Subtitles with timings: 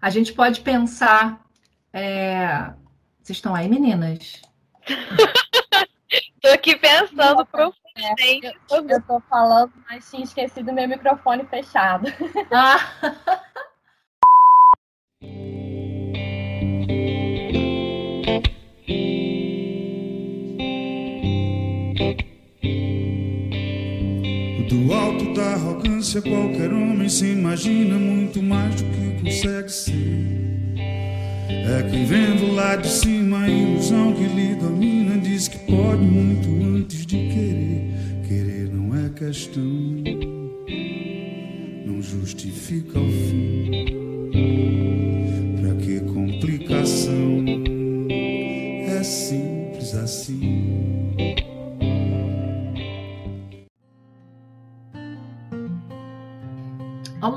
[0.00, 1.40] A gente pode pensar.
[1.92, 2.72] É...
[3.22, 4.40] Vocês estão aí, meninas?
[6.40, 8.46] Tô aqui pensando profundamente.
[8.46, 12.06] É, eu, eu tô falando, mas tinha esquecido meu microfone fechado.
[12.50, 12.78] Ah.
[24.68, 29.94] Do alto da arrogância, qualquer homem se imagina muito mais do que consegue ser.
[31.48, 36.48] É quem vendo lá de cima a ilusão que lhe domina diz que pode muito
[36.64, 37.90] antes de querer.
[38.26, 39.62] Querer não é questão,
[41.84, 43.84] não justifica o fim.
[45.60, 47.44] Pra que complicação?
[48.10, 50.57] É simples assim.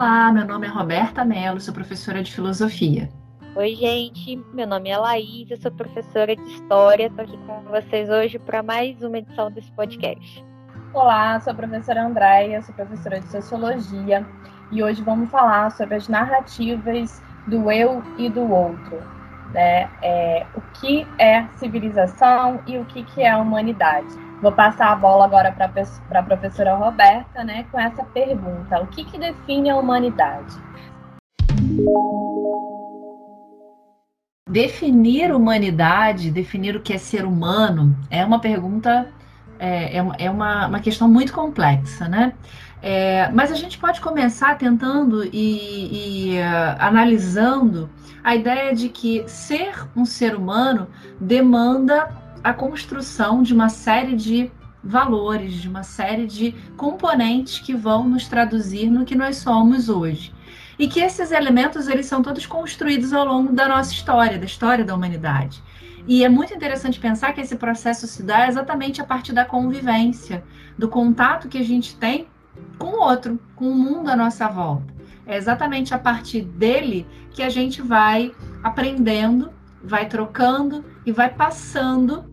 [0.01, 3.07] Olá, meu nome é Roberta Mello, sou professora de filosofia.
[3.55, 8.09] Oi, gente, meu nome é Laís, eu sou professora de História, estou aqui com vocês
[8.09, 10.43] hoje para mais uma edição desse podcast.
[10.91, 14.25] Olá, sou a professora Andréia, sou professora de Sociologia
[14.71, 19.03] e hoje vamos falar sobre as narrativas do eu e do outro.
[19.53, 19.87] Né?
[20.01, 24.30] É, o que é civilização e o que, que é humanidade.
[24.41, 29.05] Vou passar a bola agora para a professora Roberta, né, com essa pergunta: o que,
[29.05, 30.55] que define a humanidade?
[34.49, 39.09] Definir humanidade, definir o que é ser humano, é uma pergunta,
[39.59, 42.33] é, é, é uma, uma questão muito complexa, né?
[42.81, 47.87] É, mas a gente pode começar tentando e, e uh, analisando
[48.23, 50.87] a ideia de que ser um ser humano
[51.19, 54.51] demanda a construção de uma série de
[54.83, 60.33] valores, de uma série de componentes que vão nos traduzir no que nós somos hoje.
[60.79, 64.83] E que esses elementos eles são todos construídos ao longo da nossa história, da história
[64.83, 65.61] da humanidade.
[66.07, 70.43] E é muito interessante pensar que esse processo se dá exatamente a partir da convivência,
[70.75, 72.27] do contato que a gente tem
[72.79, 74.91] com o outro, com o mundo à nossa volta.
[75.27, 78.31] É exatamente a partir dele que a gente vai
[78.63, 79.51] aprendendo,
[79.83, 82.30] vai trocando e vai passando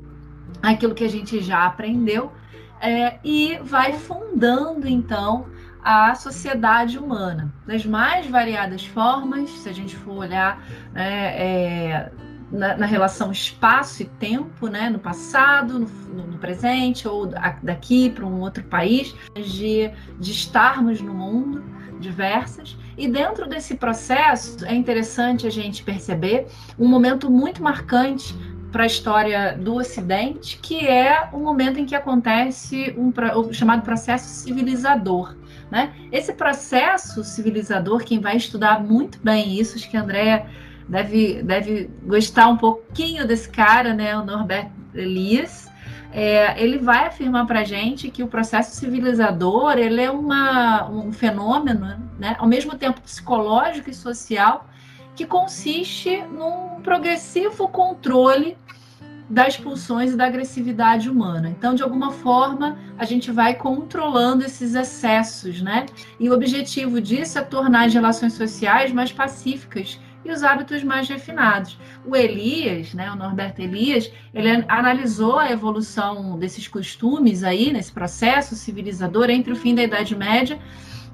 [0.63, 2.33] aquilo que a gente já aprendeu
[2.81, 5.47] é, e vai fundando então
[5.83, 12.13] a sociedade humana das mais variadas formas, se a gente for olhar né, é,
[12.51, 17.31] na, na, relação espaço e tempo, né, no passado, no, no presente ou
[17.63, 21.65] daqui para um outro país, de, de estarmos no mundo
[22.01, 22.77] diversas.
[22.97, 26.47] E dentro desse processo é interessante a gente perceber
[26.79, 28.35] um momento muito marcante
[28.71, 33.83] para a história do Ocidente, que é o momento em que acontece um, o chamado
[33.83, 35.35] processo civilizador.
[35.71, 35.93] Né?
[36.13, 40.47] Esse processo civilizador, quem vai estudar muito bem isso, acho que a Andrea
[40.89, 44.17] deve, deve gostar um pouquinho desse cara, né?
[44.17, 45.69] o Norbert Elias,
[46.11, 51.13] é, ele vai afirmar para a gente que o processo civilizador ele é uma, um
[51.13, 52.35] fenômeno, né?
[52.39, 54.67] ao mesmo tempo psicológico e social,
[55.19, 58.57] que consiste num progressivo controle
[59.29, 61.49] das pulsões e da agressividade humana.
[61.49, 65.87] Então, de alguma forma, a gente vai controlando esses excessos, né?
[66.21, 71.09] E o objetivo disso é tornar as relações sociais mais pacíficas e os hábitos mais
[71.09, 71.77] refinados.
[72.07, 78.55] O Elias, né, o Norberto Elias, ele analisou a evolução desses costumes aí nesse processo
[78.55, 80.61] civilizador entre o fim da Idade Média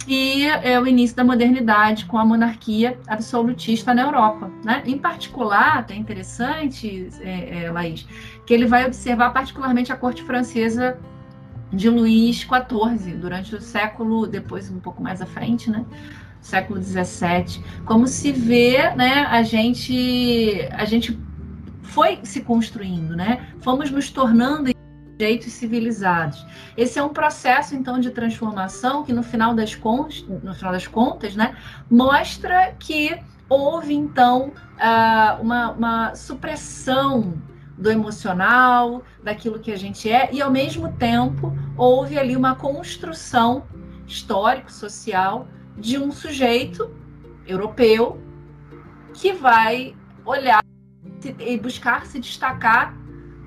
[0.07, 4.51] e é o início da modernidade com a monarquia absolutista na Europa.
[4.65, 4.83] Né?
[4.87, 8.07] Em particular, até interessante, é, é, Laís,
[8.47, 10.99] que ele vai observar particularmente a corte francesa
[11.73, 15.85] de Luís XIV, durante o século, depois um pouco mais à frente, né?
[16.41, 21.19] século XVII, como se vê, né, a gente, a gente
[21.83, 23.49] foi se construindo, né?
[23.61, 24.69] Fomos nos tornando
[25.19, 26.45] jeitos civilizados.
[26.77, 30.87] Esse é um processo então de transformação que no final das contas, no final das
[30.87, 31.57] contas, né,
[31.91, 37.35] mostra que houve então uh, uma, uma supressão
[37.77, 43.65] do emocional, daquilo que a gente é, e ao mesmo tempo houve ali uma construção
[44.07, 46.95] histórico-social de um sujeito
[47.47, 48.21] europeu
[49.13, 49.95] que vai
[50.25, 50.63] olhar
[51.39, 52.97] e buscar se destacar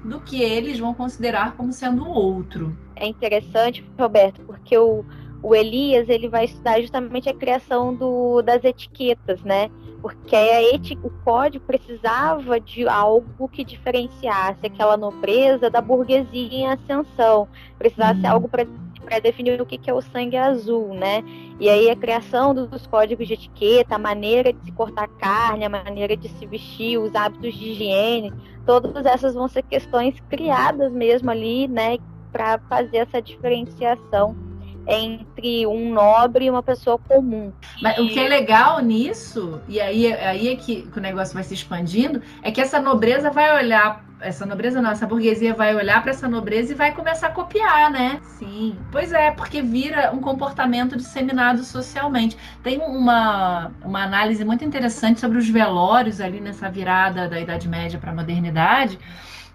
[0.08, 2.76] do que eles vão considerar como sendo o outro.
[2.96, 5.04] É interessante, Roberto, porque o,
[5.44, 9.70] o Elias ele vai estudar justamente a criação do, das etiquetas, né?
[10.02, 10.62] Porque a
[11.04, 18.30] o código precisava de algo que diferenciasse aquela nobreza da burguesia em ascensão, precisasse hum.
[18.30, 18.66] algo para
[19.08, 21.24] para definir o que, que é o sangue azul, né?
[21.60, 25.70] E aí a criação dos códigos de etiqueta, a maneira de se cortar carne, a
[25.70, 28.34] maneira de se vestir, os hábitos de higiene,
[28.66, 31.98] todas essas vão ser questões criadas mesmo ali, né,
[32.34, 34.47] para fazer essa diferenciação
[34.88, 37.52] entre um nobre e uma pessoa comum.
[37.82, 41.54] Mas o que é legal nisso, e aí, aí é que, o negócio vai se
[41.54, 46.10] expandindo, é que essa nobreza vai olhar essa nobreza não, essa burguesia vai olhar para
[46.10, 48.20] essa nobreza e vai começar a copiar, né?
[48.24, 48.76] Sim.
[48.92, 52.36] Pois é, porque vira um comportamento disseminado socialmente.
[52.64, 58.00] Tem uma, uma análise muito interessante sobre os velórios ali nessa virada da Idade Média
[58.00, 58.98] para a modernidade,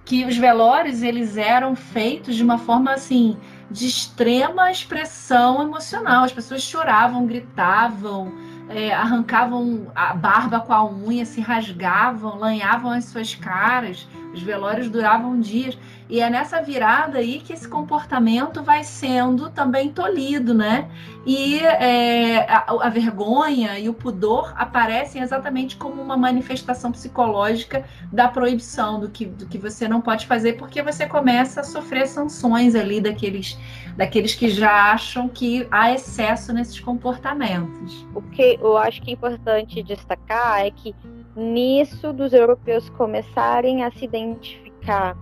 [0.05, 3.37] que os velórios eles eram feitos de uma forma assim
[3.73, 6.25] de extrema expressão emocional.
[6.25, 8.33] As pessoas choravam, gritavam,
[8.69, 14.07] é, arrancavam a barba com a unha, se rasgavam, lanhavam as suas caras.
[14.33, 15.77] Os velórios duravam dias.
[16.12, 20.91] E é nessa virada aí que esse comportamento vai sendo também tolhido, né?
[21.25, 28.29] E é, a, a, vergonha e o pudor aparecem exatamente como uma manifestação psicológica da
[28.29, 32.75] proibição, do que, do que você não pode fazer, porque você começa a sofrer sanções
[32.75, 33.59] ali daqueles,
[33.97, 38.06] daqueles que já acham que há excesso nesses comportamentos.
[38.14, 40.94] O que eu acho que é importante destacar é que
[41.35, 45.17] nisso dos europeus começarem a se identificar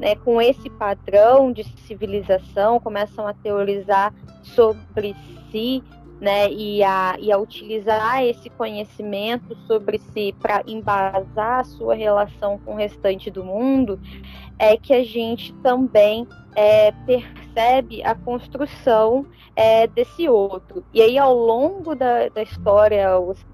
[0.00, 5.14] né, com esse padrão de civilização, começam a teorizar sobre
[5.50, 5.84] si,
[6.18, 12.58] né, e a, e a utilizar esse conhecimento sobre si para embasar a sua relação
[12.58, 14.00] com o restante do mundo,
[14.58, 20.82] é que a gente também é, percebe a construção é, desse outro.
[20.92, 23.08] E aí, ao longo da, da história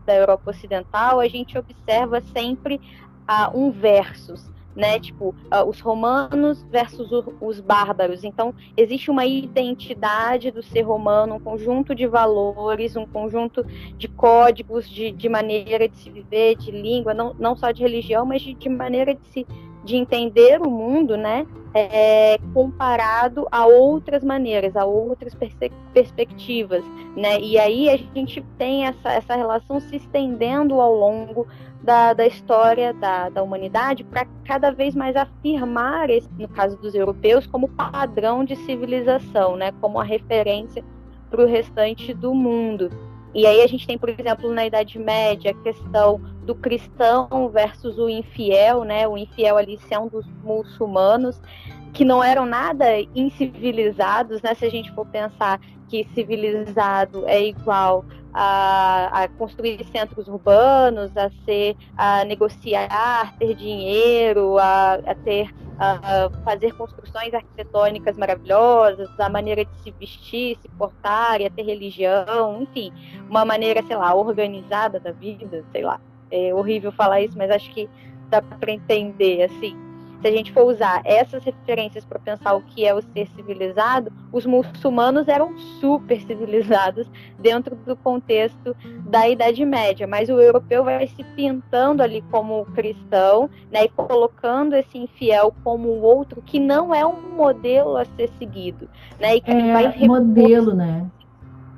[0.04, 2.80] da Europa Ocidental, a gente observa sempre
[3.54, 5.00] um versus né?
[5.00, 8.22] Tipo, uh, os romanos versus o, os bárbaros.
[8.22, 13.64] Então, existe uma identidade do ser romano, um conjunto de valores, um conjunto
[13.96, 18.26] de códigos, de, de maneira de se viver, de língua, não, não só de religião,
[18.26, 19.46] mas de, de maneira de se
[19.86, 21.46] de entender o mundo, né?
[21.72, 25.36] É, comparado a outras maneiras, a outras
[25.92, 26.82] perspectivas,
[27.14, 27.38] né?
[27.38, 31.46] E aí a gente tem essa, essa relação se estendendo ao longo
[31.82, 36.94] da, da história da, da humanidade para cada vez mais afirmar, esse, no caso dos
[36.94, 40.82] europeus, como padrão de civilização, né, como a referência
[41.30, 42.90] para o restante do mundo.
[43.36, 47.98] E aí a gente tem, por exemplo, na Idade Média, a questão do cristão versus
[47.98, 49.06] o infiel, né?
[49.06, 51.38] O infiel ali é um dos muçulmanos
[51.92, 54.54] que não eram nada incivilizados, né?
[54.54, 58.06] Se a gente for pensar que civilizado é igual
[58.38, 65.48] a, a, construir centros urbanos, a ser, a negociar, ter dinheiro, a, a ter,
[65.78, 71.62] a fazer construções arquitetônicas maravilhosas, a maneira de se vestir, se portar, e a ter
[71.62, 72.92] religião, enfim,
[73.26, 75.98] uma maneira, sei lá, organizada da vida, sei lá.
[76.30, 77.88] É horrível falar isso, mas acho que
[78.28, 79.85] dá para entender, assim
[80.20, 84.12] se a gente for usar essas referências para pensar o que é o ser civilizado,
[84.32, 87.06] os muçulmanos eram super civilizados
[87.38, 88.76] dentro do contexto
[89.08, 94.74] da Idade Média, mas o europeu vai se pintando ali como cristão, né, e colocando
[94.74, 98.88] esse infiel como o outro que não é um modelo a ser seguido,
[99.20, 101.06] né, e que é, vai modelo, né?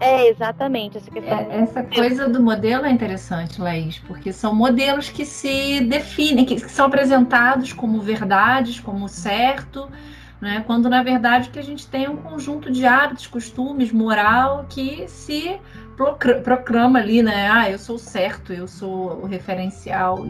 [0.01, 0.99] É, exatamente.
[0.99, 5.81] Essa, questão é, essa coisa do modelo é interessante, Laís, porque são modelos que se
[5.81, 9.91] definem, que, que são apresentados como verdades, como certo,
[10.41, 10.63] né?
[10.67, 15.59] quando na verdade que a gente tem um conjunto de hábitos, costumes, moral que se
[16.45, 17.51] proclama ali, né?
[17.51, 20.25] Ah, eu sou certo, eu sou o referencial,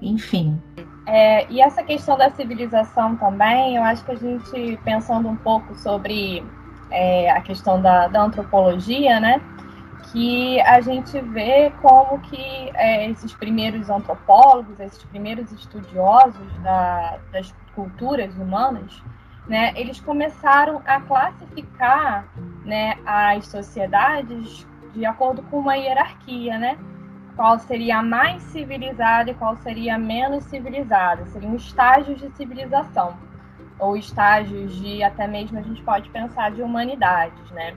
[0.00, 0.58] enfim.
[1.06, 5.74] É, e essa questão da civilização também, eu acho que a gente pensando um pouco
[5.74, 6.42] sobre
[6.90, 9.40] é, a questão da, da, antropologia, né?
[10.12, 17.54] Que a gente vê como que é, esses primeiros antropólogos, esses primeiros estudiosos da, das
[17.74, 19.02] culturas humanas,
[19.46, 22.26] né, eles começaram a classificar
[22.64, 26.78] né, as sociedades de acordo com uma hierarquia, né?
[27.36, 31.24] Qual seria a mais civilizada e qual seria a menos civilizada.
[31.26, 33.16] Seriam estágios de civilização
[33.80, 37.74] ou estágios de até mesmo a gente pode pensar de humanidades, né?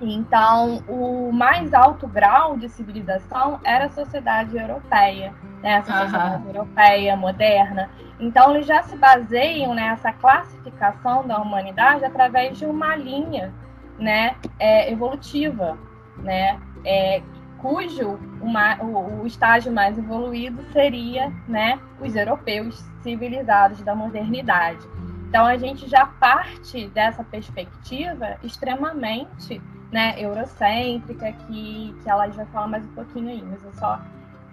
[0.00, 5.74] Então, o mais alto grau de civilização era a sociedade europeia, né?
[5.74, 6.48] Essa sociedade uhum.
[6.48, 7.90] europeia moderna.
[8.18, 13.52] Então, eles já se baseiam nessa classificação da humanidade através de uma linha,
[13.98, 15.78] né, é, evolutiva,
[16.16, 17.22] né, é,
[17.58, 24.86] cujo uma, o, o estágio mais evoluído seria, né, os europeus civilizados da modernidade.
[25.30, 32.66] Então a gente já parte dessa perspectiva extremamente né, eurocêntrica, que, que ela vai falar
[32.66, 34.00] mais um pouquinho aí, mas eu só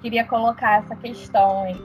[0.04, 1.82] queria colocar essa questão aí.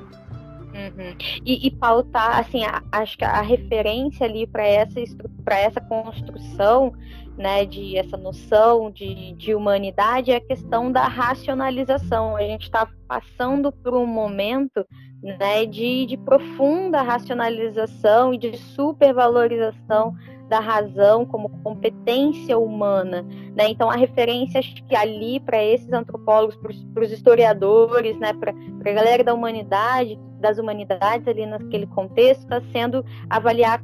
[0.74, 1.16] Uhum.
[1.42, 5.00] E, e, pautar, assim, a, acho que a referência ali para essa,
[5.48, 6.92] essa construção,
[7.36, 12.36] né, de essa noção de, de humanidade é a questão da racionalização.
[12.36, 14.86] A gente está passando por um momento
[15.22, 20.14] né, de, de profunda racionalização e de supervalorização
[20.48, 23.22] da razão como competência humana,
[23.56, 23.70] né?
[23.70, 26.56] Então a referência acho que ali para esses antropólogos,
[26.92, 32.60] para os historiadores, né, para a galera da humanidade, das humanidades ali naquele contexto, está
[32.70, 33.82] sendo avaliar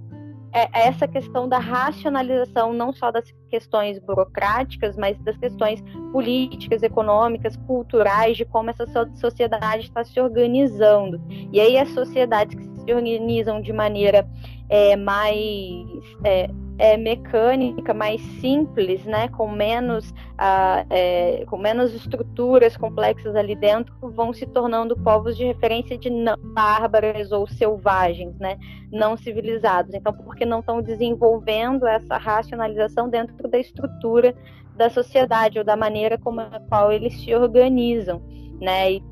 [0.53, 7.57] é essa questão da racionalização não só das questões burocráticas, mas das questões políticas, econômicas,
[7.67, 8.87] culturais, de como essa
[9.17, 11.21] sociedade está se organizando.
[11.53, 14.29] E aí as sociedades que se organizam de maneira
[14.69, 15.87] é, mais
[16.25, 23.57] é, é, mecânica, mais simples, né, com menos, uh, é, com menos estruturas complexas ali
[23.57, 26.09] dentro, vão se tornando povos de referência de
[26.55, 28.57] bárbaras ou selvagens, né,
[28.93, 29.93] não civilizados.
[29.93, 34.35] Então, porque não estão desenvolvendo essa racionalização dentro da estrutura
[34.77, 38.23] da sociedade ou da maneira como a qual eles se organizam,
[38.61, 38.93] né?
[38.93, 39.03] E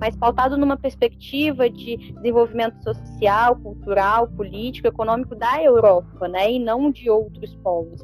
[0.00, 6.90] mas pautado numa perspectiva de desenvolvimento social, cultural, político, econômico da Europa, né, e não
[6.90, 8.00] de outros povos.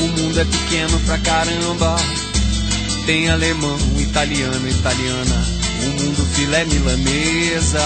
[0.00, 1.96] O mundo é pequeno pra caramba.
[3.06, 5.44] Tem alemão, italiano, italiana.
[5.84, 7.80] O mundo filé milanesa.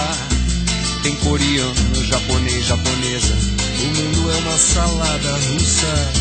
[1.03, 3.56] Tem coreano, japonês, japonesa.
[3.79, 6.11] O mundo é uma salada russa.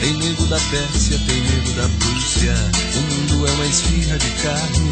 [0.00, 2.54] Tem nego da Pérsia, tem nego da Prússia.
[2.96, 4.90] O mundo é uma esfirra de carne.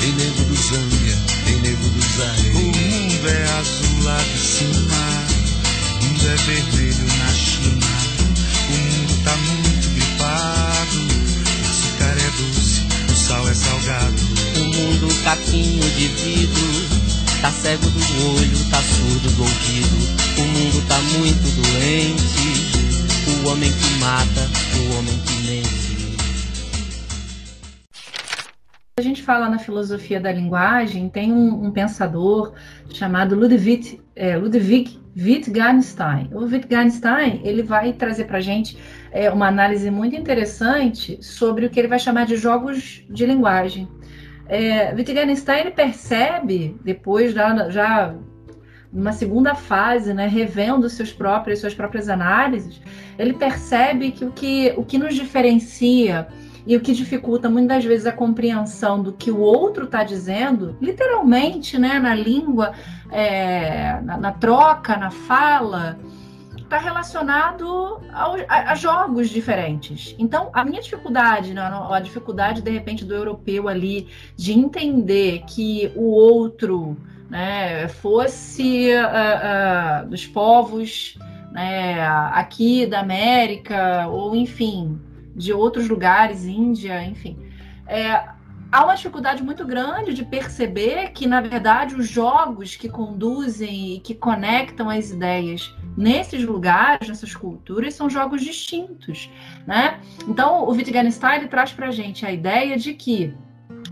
[0.00, 2.50] Tem nego do Zâmbia, tem nego do Zaire.
[2.50, 5.28] O mundo é azul lá de cima.
[6.00, 7.86] O mundo é vermelho na China.
[8.68, 10.98] O mundo tá muito gripado.
[11.48, 12.82] O açúcar é doce,
[13.12, 14.22] o sal é salgado.
[14.56, 17.08] O mundo caquinho tá de vidro.
[17.42, 20.17] Tá cego do olho, tá surdo do ouvido.
[20.48, 22.38] Mundo tá muito doente.
[23.28, 24.42] O homem que mata,
[24.78, 25.78] o homem que mente.
[28.98, 32.52] A gente fala na filosofia da linguagem, tem um, um pensador
[32.90, 36.30] chamado Ludwig, é, Ludwig Wittgenstein.
[36.32, 38.76] O Wittgenstein ele vai trazer para a gente
[39.12, 43.86] é, uma análise muito interessante sobre o que ele vai chamar de jogos de linguagem.
[44.48, 48.16] É, Wittgenstein percebe, depois já, já
[48.92, 52.80] numa segunda fase, né, revendo seus próprios, suas próprias análises,
[53.18, 56.26] ele percebe que o que, o que nos diferencia
[56.66, 61.78] e o que dificulta muitas vezes a compreensão do que o outro está dizendo, literalmente,
[61.78, 62.72] né, na língua,
[63.10, 65.98] é, na, na, troca, na fala,
[66.56, 67.66] está relacionado
[68.12, 70.14] ao, a, a, jogos diferentes.
[70.18, 75.90] Então, a minha dificuldade, né, a dificuldade, de repente, do europeu ali, de entender que
[75.96, 81.18] o outro né, fosse uh, uh, dos povos
[81.52, 82.00] né,
[82.32, 84.98] aqui da América, ou enfim,
[85.34, 87.38] de outros lugares, Índia, enfim.
[87.86, 88.24] É,
[88.70, 94.00] há uma dificuldade muito grande de perceber que, na verdade, os jogos que conduzem e
[94.00, 99.30] que conectam as ideias nesses lugares, nessas culturas, são jogos distintos,
[99.66, 100.00] né?
[100.28, 103.34] Então, o Wittgenstein traz para a gente a ideia de que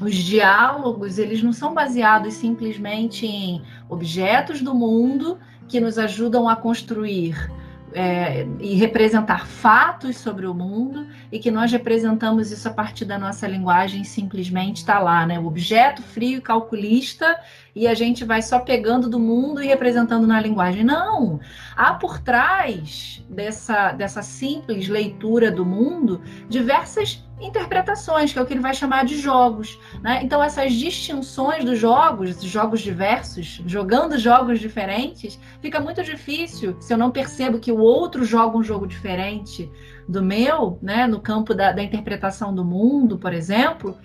[0.00, 5.38] os diálogos eles não são baseados simplesmente em objetos do mundo
[5.68, 7.50] que nos ajudam a construir
[7.92, 13.18] é, e representar fatos sobre o mundo e que nós representamos isso a partir da
[13.18, 15.38] nossa linguagem simplesmente está lá, né?
[15.38, 17.38] O objeto frio e calculista
[17.74, 20.84] e a gente vai só pegando do mundo e representando na linguagem.
[20.84, 21.40] Não!
[21.74, 28.54] Há por trás dessa, dessa simples leitura do mundo diversas interpretações, que é o que
[28.54, 29.78] ele vai chamar de jogos.
[30.02, 30.20] Né?
[30.22, 36.98] Então, essas distinções dos jogos, jogos diversos, jogando jogos diferentes, fica muito difícil se eu
[36.98, 39.70] não percebo que o outro joga um jogo diferente
[40.08, 41.06] do meu, né?
[41.06, 43.96] no campo da, da interpretação do mundo, por exemplo.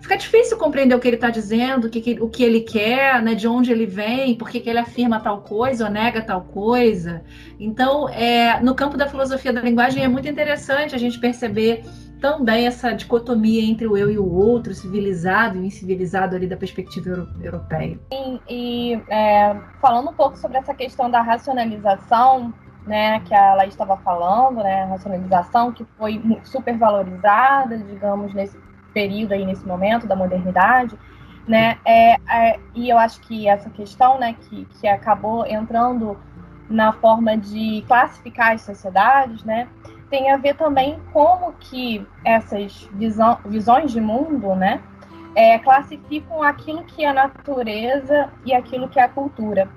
[0.00, 3.34] Fica difícil compreender o que ele está dizendo, o que, o que ele quer, né,
[3.34, 7.24] de onde ele vem, por que, que ele afirma tal coisa ou nega tal coisa.
[7.58, 11.82] Então, é, no campo da filosofia da linguagem é muito interessante a gente perceber
[12.20, 17.10] também essa dicotomia entre o eu e o outro, civilizado e incivilizado ali da perspectiva
[17.10, 17.98] euro europeia.
[18.10, 22.52] E, e é, falando um pouco sobre essa questão da racionalização,
[22.86, 28.58] né, que a Laís estava falando, né, a racionalização que foi super valorizada, digamos, nesse
[28.94, 30.96] período aí, nesse momento da modernidade,
[31.46, 36.16] né, é, é, e eu acho que essa questão, né, que, que acabou entrando
[36.68, 39.68] na forma de classificar as sociedades, né,
[40.10, 44.80] tem a ver também como que essas visão, visões de mundo, né,
[45.34, 49.68] é, classificam aquilo que é a natureza e aquilo que é a cultura.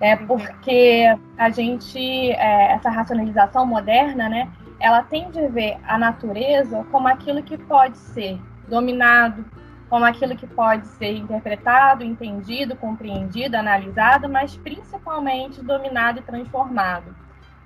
[0.00, 1.04] É porque
[1.38, 1.98] a gente,
[2.32, 4.50] é, essa racionalização moderna, né,
[4.80, 8.38] ela tende a ver a natureza como aquilo que pode ser
[8.68, 9.44] dominado,
[9.88, 17.14] como aquilo que pode ser interpretado, entendido, compreendido, analisado, mas principalmente dominado e transformado.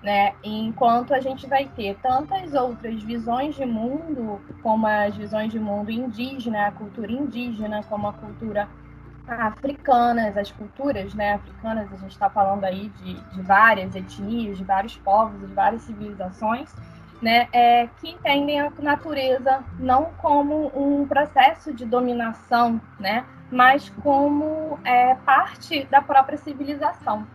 [0.02, 0.32] Né?
[0.44, 5.90] Enquanto a gente vai ter tantas outras visões de mundo, como as visões de mundo
[5.90, 8.68] indígena, a cultura indígena, como a cultura
[9.28, 14.64] africanas, as culturas né, africanas, a gente está falando aí de, de, várias etnias, de
[14.64, 16.74] vários povos, de várias civilizações,
[17.20, 24.78] né, é, que entendem a natureza não como um processo de dominação, né, mas como
[24.84, 27.26] é, parte da própria civilização.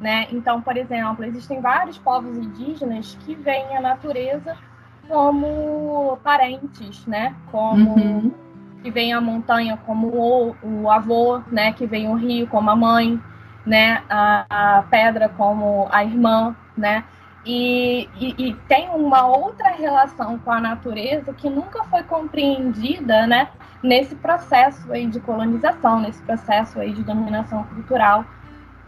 [0.00, 0.26] Né?
[0.30, 4.56] Então, por exemplo, existem vários povos indígenas que veem a natureza
[5.08, 7.34] como parentes, né?
[7.50, 8.46] como uhum
[8.86, 11.72] que vem a montanha como o, o avô, né?
[11.72, 13.20] Que vem o rio como a mãe,
[13.66, 14.00] né?
[14.08, 17.02] A, a pedra como a irmã, né?
[17.44, 23.48] E, e, e, tem uma outra relação com a natureza que nunca foi compreendida, né?
[23.82, 28.24] Nesse processo aí de colonização, nesse processo aí de dominação cultural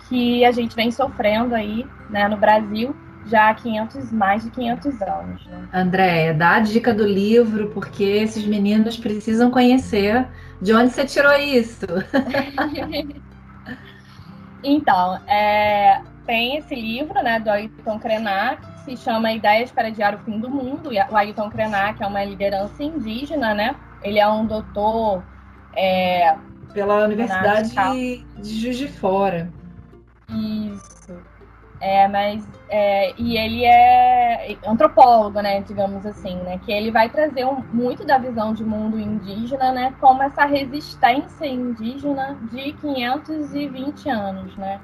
[0.08, 2.28] que a gente vem sofrendo aí, né?
[2.28, 2.94] No Brasil
[3.28, 5.46] já há 500, mais de 500 anos.
[5.46, 5.68] Né?
[5.72, 10.26] Andréia, dá a dica do livro, porque esses meninos precisam conhecer
[10.60, 11.84] de onde você tirou isso.
[14.64, 20.14] então, é, tem esse livro né, do Ailton Krenak, que se chama Ideias para Adiar
[20.14, 20.90] o Fim do Mundo.
[21.10, 23.76] O Ailton Krenak é uma liderança indígena, né?
[24.02, 25.22] Ele é um doutor...
[25.76, 26.34] É,
[26.72, 27.74] Pela Universidade
[28.38, 29.50] de Juiz de Fora.
[30.28, 31.16] Isso.
[31.80, 37.44] É, mas é, e ele é antropólogo, né, digamos assim, né, que ele vai trazer
[37.44, 44.56] um, muito da visão de mundo indígena, né, como essa resistência indígena de 520 anos,
[44.56, 44.80] né,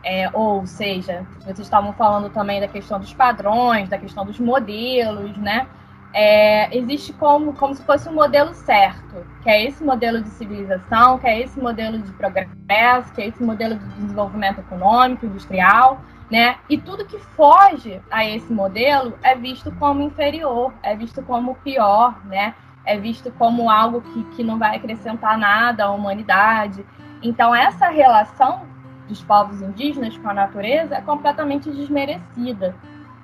[0.10, 5.36] É, ou seja, vocês estavam falando também da questão dos padrões, da questão dos modelos,
[5.36, 5.68] né?
[6.14, 11.20] É, existe como, como se fosse um modelo certo, que é esse modelo de civilização,
[11.20, 16.00] que é esse modelo de progresso, que é esse modelo de desenvolvimento econômico, industrial,
[16.32, 16.56] né?
[16.70, 22.26] E tudo que foge a esse modelo é visto como inferior, é visto como pior,
[22.26, 22.56] né?
[22.86, 26.86] É visto como algo que, que não vai acrescentar nada à humanidade.
[27.22, 28.77] Então, essa relação
[29.08, 32.76] dos povos indígenas com a natureza é completamente desmerecida,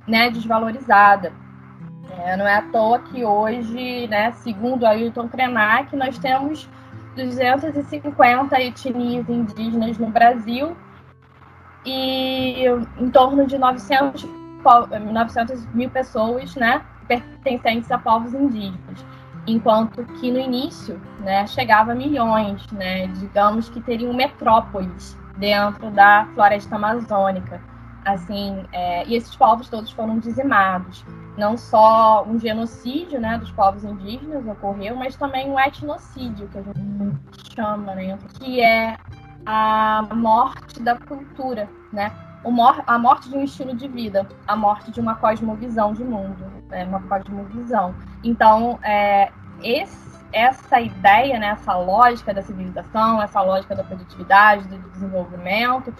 [0.07, 1.31] né, desvalorizada.
[2.19, 6.69] É, não é à toa que hoje, né, segundo Ailton Krenak, nós temos
[7.15, 10.75] 250 etnias indígenas no Brasil
[11.85, 12.65] e
[12.97, 14.25] em torno de 900,
[15.11, 19.05] 900 mil pessoas né, pertencentes a povos indígenas.
[19.45, 26.27] Enquanto que no início né, chegava a milhões, né, digamos que teriam metrópoles dentro da
[26.33, 27.61] floresta amazônica.
[28.05, 31.05] Assim, é, e esses povos todos foram dizimados.
[31.37, 36.61] Não só um genocídio né, dos povos indígenas ocorreu, mas também um etnocídio, que a
[36.61, 38.97] gente chama, né, que é
[39.45, 42.11] a morte da cultura, né?
[42.45, 46.45] Mor a morte de um estilo de vida, a morte de uma cosmovisão de mundo,
[46.69, 46.83] né?
[46.83, 47.95] uma cosmovisão.
[48.21, 50.02] Então, é, esse
[50.33, 55.93] essa ideia, né, essa lógica da civilização, essa lógica da produtividade, do desenvolvimento,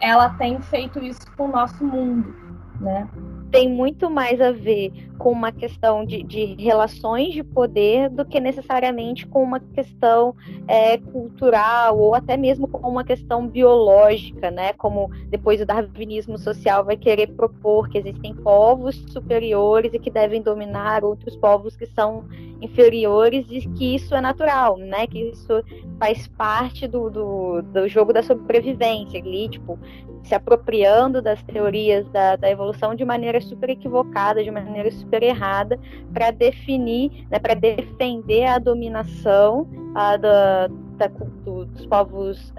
[0.00, 2.34] ela tem feito isso com o nosso mundo,
[2.80, 3.08] né?
[3.50, 8.38] Tem muito mais a ver com uma questão de, de, relações de poder do que
[8.40, 10.34] necessariamente com uma questão
[10.66, 14.72] é, cultural ou até mesmo com uma questão biológica, né?
[14.74, 20.40] Como depois o darwinismo social vai querer propor que existem povos superiores e que devem
[20.40, 22.24] dominar outros povos que são
[22.60, 25.06] inferiores e que isso é natural, né?
[25.06, 25.62] Que isso
[25.98, 29.78] faz parte do, do, do jogo da sobrevivência ali, tipo,
[30.22, 35.78] se apropriando das teorias da, da evolução de maneira super equivocada, de maneira super errada,
[36.12, 41.08] para definir, né, para defender a dominação da, da,
[41.44, 42.52] dos povos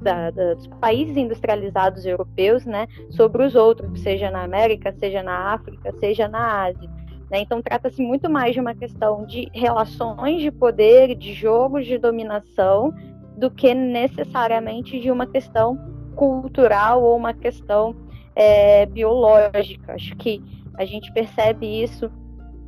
[0.00, 5.92] da, dos países industrializados europeus, né, sobre os outros, seja na América, seja na África,
[5.98, 6.88] seja na Ásia.
[7.30, 7.40] Né?
[7.40, 12.92] Então, trata-se muito mais de uma questão de relações de poder, de jogos de dominação,
[13.36, 15.78] do que necessariamente de uma questão
[16.16, 17.94] cultural ou uma questão
[18.34, 19.94] é, biológica.
[19.94, 20.42] Acho que
[20.78, 22.10] a gente percebe isso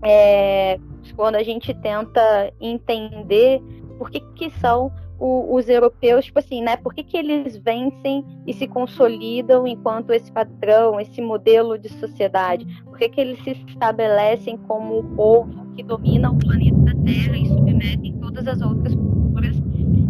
[0.02, 0.78] é,
[1.14, 3.62] quando a gente tenta entender
[3.98, 6.76] por que, que são o, os europeus, tipo assim, né?
[6.76, 12.66] Por que, que eles vencem e se consolidam enquanto esse padrão, esse modelo de sociedade?
[12.84, 17.46] Por que, que eles se estabelecem como o povo que domina o planeta Terra e
[17.46, 19.56] submetem todas as outras culturas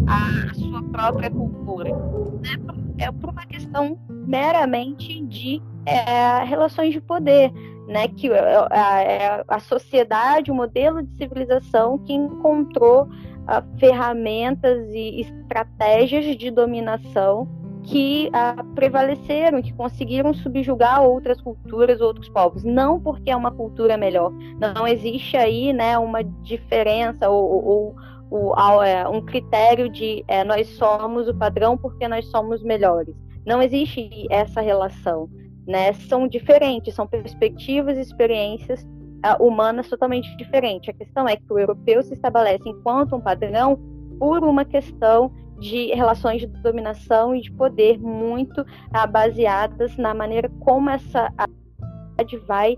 [0.07, 1.89] à, sua própria cultura?
[2.41, 2.81] Né?
[3.01, 7.51] é por uma questão meramente de é, relações de poder,
[7.87, 8.07] né?
[8.07, 15.21] Que é, é, a, a, sociedade, o modelo de civilização que encontrou uh, ferramentas e
[15.21, 17.47] estratégias de dominação
[17.83, 22.63] que uh, prevaleceram, que conseguiram subjugar outras culturas, outros povos.
[22.63, 24.31] Não porque é uma cultura melhor.
[24.59, 27.95] Não existe aí, né, uma diferença ou, ou
[28.31, 33.13] o, é, um critério de é, nós somos o padrão porque nós somos melhores.
[33.45, 35.29] Não existe essa relação.
[35.67, 35.93] Né?
[35.93, 40.89] São diferentes, são perspectivas e experiências uh, humanas totalmente diferentes.
[40.89, 43.79] A questão é que o europeu se estabelece enquanto um padrão
[44.19, 50.49] por uma questão de relações de dominação e de poder muito uh, baseadas na maneira
[50.59, 51.31] como essa
[52.47, 52.77] vai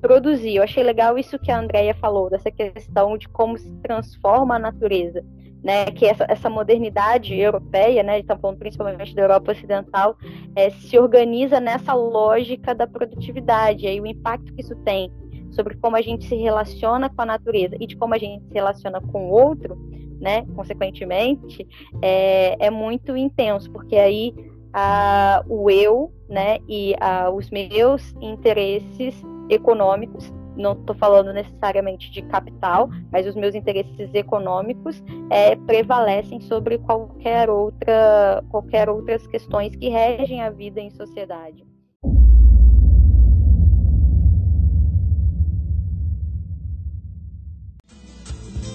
[0.00, 0.56] produzir.
[0.56, 4.58] Eu achei legal isso que a Andrea falou, dessa questão de como se transforma a
[4.58, 5.24] natureza.
[5.62, 10.16] Né, que essa, essa modernidade europeia, né, estamos falando principalmente da Europa Ocidental,
[10.56, 15.08] é, se organiza nessa lógica da produtividade, aí o impacto que isso tem
[15.52, 18.54] sobre como a gente se relaciona com a natureza e de como a gente se
[18.54, 19.76] relaciona com o outro,
[20.20, 21.66] né, consequentemente,
[22.00, 24.34] é, é muito intenso, porque aí
[24.72, 32.22] a, o eu, né, e a, os meus interesses econômicos, não estou falando necessariamente de
[32.22, 39.88] capital, mas os meus interesses econômicos é, prevalecem sobre qualquer outra, qualquer outras questões que
[39.88, 41.64] regem a vida em sociedade.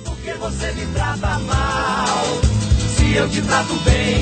[0.04, 2.26] Por que você me trata mal
[2.96, 4.22] se eu te trato bem?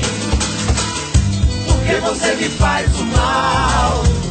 [1.66, 4.26] Por que você me faz o mal?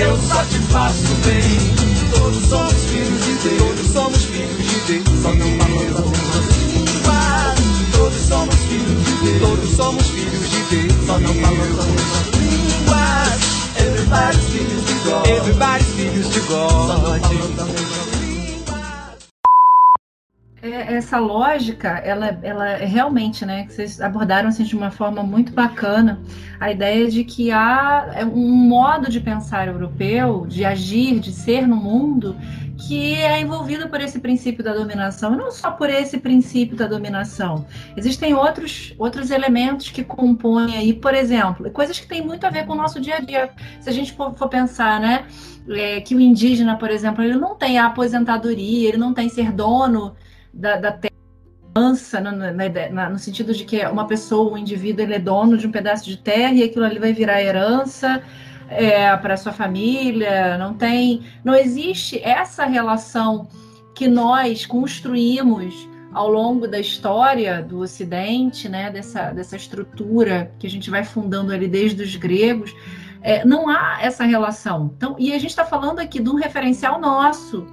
[0.00, 1.97] eu só te faço bem.
[2.28, 6.12] Todos somos filhos de Deus, todos somos filhos de Deus, só não falamos.
[7.90, 11.86] Todos somos filhos de Deus, todos somos filhos de Deus, só não falamos.
[13.78, 18.07] Everybody's filhos de God, everybody's filhos de God.
[20.98, 25.52] Essa lógica, ela, ela é realmente, né, que vocês abordaram assim, de uma forma muito
[25.52, 26.20] bacana,
[26.60, 31.66] a ideia de que há é, um modo de pensar europeu, de agir, de ser
[31.66, 32.36] no mundo,
[32.76, 37.66] que é envolvido por esse princípio da dominação, não só por esse princípio da dominação.
[37.96, 42.66] Existem outros, outros elementos que compõem aí, por exemplo, coisas que têm muito a ver
[42.66, 43.50] com o nosso dia a dia.
[43.80, 45.26] Se a gente for, for pensar, né,
[45.68, 49.52] é, que o indígena, por exemplo, ele não tem a aposentadoria, ele não tem ser
[49.52, 50.14] dono
[50.52, 51.18] da, da terra
[51.76, 55.70] no, na, no sentido de que uma pessoa, um indivíduo, ele é dono de um
[55.70, 58.22] pedaço de terra e aquilo ali vai virar herança
[58.68, 60.58] é, para sua família.
[60.58, 63.48] Não tem, não existe essa relação
[63.94, 70.70] que nós construímos ao longo da história do Ocidente, né, dessa, dessa estrutura que a
[70.70, 72.74] gente vai fundando ali desde os gregos,
[73.20, 74.92] é, não há essa relação.
[74.96, 77.66] Então, e a gente está falando aqui de um referencial nosso,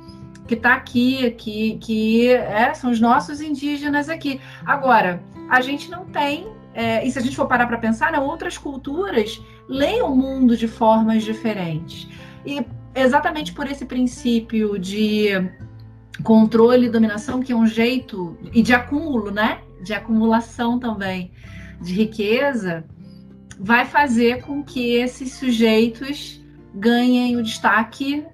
[0.48, 4.40] que está aqui, que, que é, são os nossos indígenas aqui.
[4.66, 8.20] Agora, a gente não tem, é, e se a gente for parar para pensar, né,
[8.20, 12.08] outras culturas leem o mundo de formas diferentes.
[12.46, 15.30] E exatamente por esse princípio de
[16.24, 19.60] controle e dominação, que é um jeito, e de acúmulo, né?
[19.84, 21.32] De acumulação também
[21.82, 22.86] de riqueza,
[23.60, 26.42] vai fazer com que esses sujeitos
[26.74, 28.26] ganhem o destaque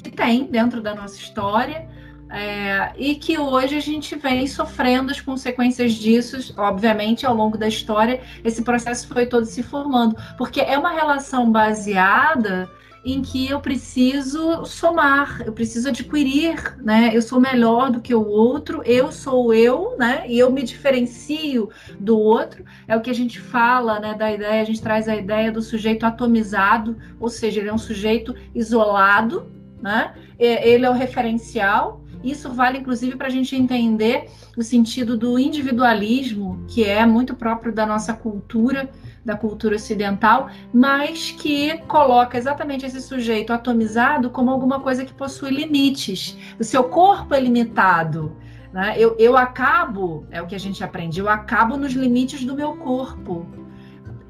[0.00, 1.88] que tem dentro da nossa história
[2.30, 7.66] é, e que hoje a gente vem sofrendo as consequências disso, obviamente, ao longo da
[7.66, 12.70] história, esse processo foi todo se formando, porque é uma relação baseada
[13.04, 17.10] em que eu preciso somar, eu preciso adquirir, né?
[17.14, 20.24] Eu sou melhor do que o outro, eu sou eu, né?
[20.28, 22.62] E eu me diferencio do outro.
[22.86, 24.14] É o que a gente fala, né?
[24.14, 27.78] Da ideia, a gente traz a ideia do sujeito atomizado, ou seja, ele é um
[27.78, 29.50] sujeito isolado,
[29.82, 30.14] né?
[30.38, 32.02] Ele é o referencial.
[32.22, 37.72] Isso vale, inclusive, para a gente entender o sentido do individualismo, que é muito próprio
[37.72, 38.90] da nossa cultura
[39.24, 45.50] da cultura ocidental, mas que coloca exatamente esse sujeito atomizado como alguma coisa que possui
[45.50, 46.36] limites.
[46.58, 48.36] O seu corpo é limitado.
[48.72, 48.94] Né?
[48.96, 52.76] Eu, eu acabo, é o que a gente aprende, eu acabo nos limites do meu
[52.76, 53.46] corpo.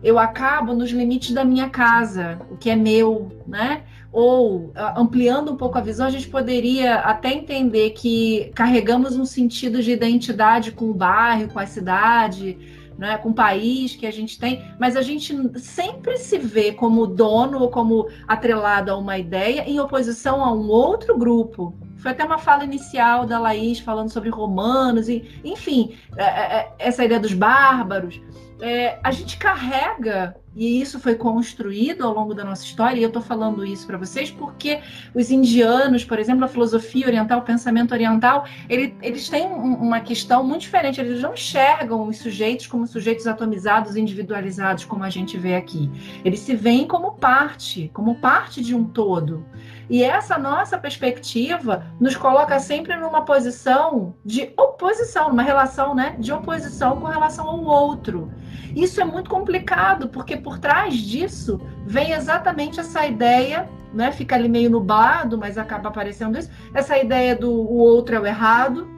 [0.02, 3.82] Eu acabo nos limites da minha casa, o que é meu, né?
[4.12, 9.80] Ou ampliando um pouco a visão, a gente poderia até entender que carregamos um sentido
[9.82, 12.58] de identidade com o bairro, com a cidade,
[13.00, 17.06] né, com o país que a gente tem, mas a gente sempre se vê como
[17.06, 21.74] dono ou como atrelado a uma ideia em oposição a um outro grupo.
[21.96, 26.72] Foi até uma fala inicial da Laís falando sobre romanos, e, enfim, é, é, é
[26.78, 28.20] essa ideia dos bárbaros.
[28.60, 33.08] É, a gente carrega e isso foi construído ao longo da nossa história, e eu
[33.08, 34.80] estou falando isso para vocês porque
[35.14, 40.44] os indianos, por exemplo, a filosofia oriental, o pensamento oriental, ele, eles têm uma questão
[40.44, 41.00] muito diferente.
[41.00, 45.90] Eles não enxergam os sujeitos como sujeitos atomizados, individualizados, como a gente vê aqui.
[46.24, 49.44] Eles se veem como parte, como parte de um todo.
[49.88, 56.32] E essa nossa perspectiva nos coloca sempre numa posição de oposição, numa relação né, de
[56.32, 58.30] oposição com relação ao outro.
[58.74, 64.12] Isso é muito complicado, porque por trás disso vem exatamente essa ideia, né?
[64.12, 66.50] Fica ali meio nublado, mas acaba aparecendo isso.
[66.74, 68.88] Essa ideia do o outro é o errado,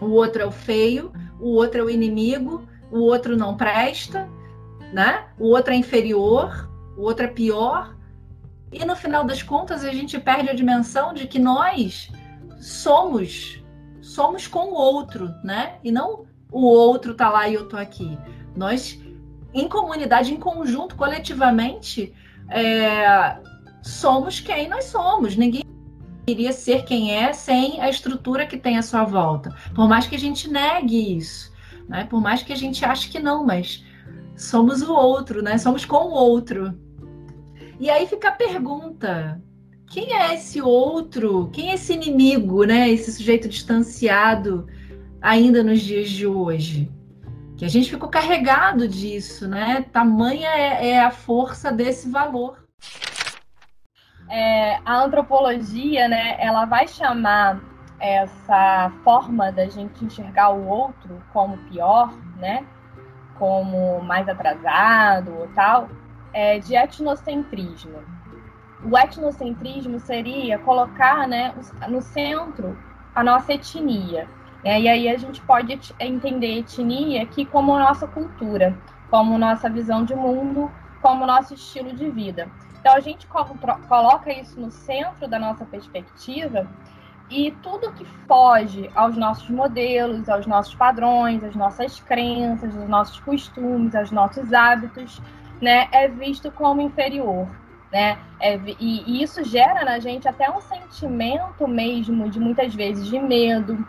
[0.00, 4.28] o outro é o feio, o outro é o inimigo, o outro não presta,
[4.92, 5.26] né?
[5.38, 7.96] O outro é inferior, o outro é pior.
[8.72, 12.10] E no final das contas a gente perde a dimensão de que nós
[12.60, 13.60] somos
[14.00, 15.76] somos com o outro, né?
[15.84, 18.18] E não o outro tá lá e eu tô aqui.
[18.56, 18.99] Nós
[19.52, 22.14] em comunidade, em conjunto, coletivamente,
[22.48, 23.38] é,
[23.82, 25.36] somos quem nós somos.
[25.36, 25.62] Ninguém
[26.26, 29.54] iria ser quem é sem a estrutura que tem à sua volta.
[29.74, 31.52] Por mais que a gente negue isso,
[31.88, 32.04] né?
[32.04, 33.84] por mais que a gente ache que não, mas
[34.36, 35.58] somos o outro, né?
[35.58, 36.78] somos com o outro.
[37.78, 39.42] E aí fica a pergunta:
[39.90, 41.50] quem é esse outro?
[41.52, 42.88] Quem é esse inimigo, né?
[42.90, 44.66] esse sujeito distanciado
[45.20, 46.90] ainda nos dias de hoje?
[47.60, 49.84] Que a gente ficou carregado disso, né?
[49.92, 52.56] Tamanha é, é a força desse valor.
[54.30, 57.60] É, a antropologia, né, ela vai chamar
[58.00, 62.64] essa forma da gente enxergar o outro como pior, né,
[63.38, 65.90] como mais atrasado ou tal,
[66.32, 68.02] é, de etnocentrismo.
[68.90, 71.54] O etnocentrismo seria colocar, né,
[71.86, 72.78] no centro
[73.14, 74.26] a nossa etnia,
[74.64, 78.76] é, e aí a gente pode entender etnia aqui como nossa cultura,
[79.10, 80.70] como nossa visão de mundo,
[81.00, 82.48] como nosso estilo de vida.
[82.78, 86.68] Então a gente coloca isso no centro da nossa perspectiva
[87.30, 93.20] e tudo que foge aos nossos modelos, aos nossos padrões, às nossas crenças, aos nossos
[93.20, 95.22] costumes, aos nossos hábitos,
[95.60, 97.48] né, é visto como inferior.
[97.92, 98.18] Né?
[98.40, 103.18] É, e, e isso gera na gente até um sentimento mesmo de muitas vezes de
[103.18, 103.86] medo,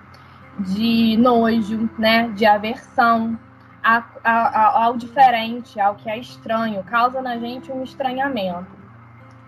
[0.62, 3.38] de nojo, né, de aversão
[3.84, 8.82] a, a, ao diferente, ao que é estranho, causa na gente um estranhamento.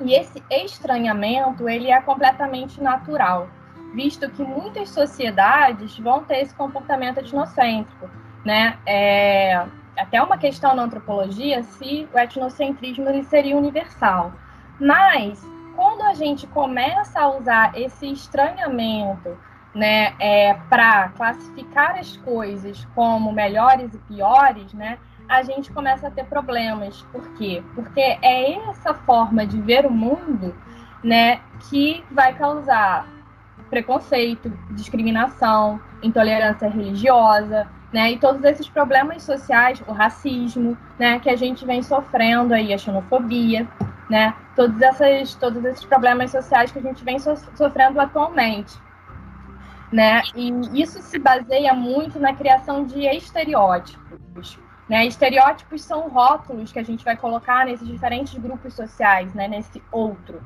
[0.02, 3.48] E esse estranhamento ele é completamente natural,
[3.94, 8.10] visto que muitas sociedades vão ter esse comportamento etnocêntrico,
[8.44, 8.78] né?
[8.86, 9.66] É,
[9.98, 14.34] até uma questão na antropologia se o etnocentrismo ele seria universal.
[14.80, 15.46] Mas
[15.76, 19.38] quando a gente começa a usar esse estranhamento
[19.74, 26.12] né, é, para classificar as coisas como melhores e piores, né, a gente começa a
[26.12, 27.02] ter problemas.
[27.12, 27.64] Por quê?
[27.74, 30.56] Porque é essa forma de ver o mundo
[31.04, 33.08] né, que vai causar
[33.70, 41.36] preconceito, discriminação, intolerância religiosa, né, e todos esses problemas sociais, o racismo, né, que a
[41.36, 43.68] gente vem sofrendo aí, a xenofobia,
[44.10, 48.83] né, todos, essas, todos esses problemas sociais que a gente vem so sofrendo atualmente
[49.94, 50.24] né?
[50.36, 54.58] E isso se baseia muito na criação de estereótipos.
[54.90, 55.06] Né?
[55.06, 59.48] Estereótipos são rótulos que a gente vai colocar nesses diferentes grupos sociais, né?
[59.48, 60.42] nesse outro.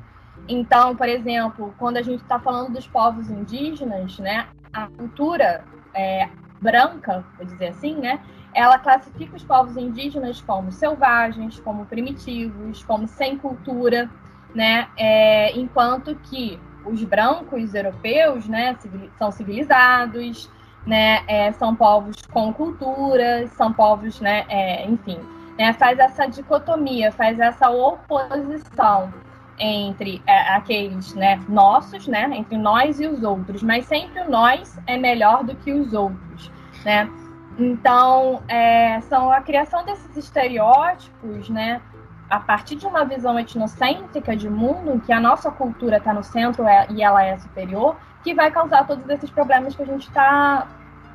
[0.46, 6.28] Então, por exemplo, quando a gente está falando dos povos indígenas, né, a cultura é,
[6.60, 8.20] branca, vou dizer assim, né,
[8.54, 14.08] ela classifica os povos indígenas como selvagens, como primitivos, como sem cultura,
[14.54, 16.58] né, é, enquanto que
[16.90, 18.76] os brancos europeus, né,
[19.18, 20.50] são civilizados,
[20.86, 25.18] né, é, são povos com cultura, são povos, né, é, enfim,
[25.58, 29.12] né, faz essa dicotomia, faz essa oposição
[29.58, 34.78] entre é, aqueles né, nossos, né, entre nós e os outros, mas sempre o nós
[34.86, 36.50] é melhor do que os outros,
[36.84, 37.10] né?
[37.58, 41.82] Então, é, são a criação desses estereótipos, né,
[42.28, 46.22] a partir de uma visão etnocêntrica de mundo, em que a nossa cultura está no
[46.22, 50.08] centro é, e ela é superior, que vai causar todos esses problemas que a gente
[50.08, 50.68] está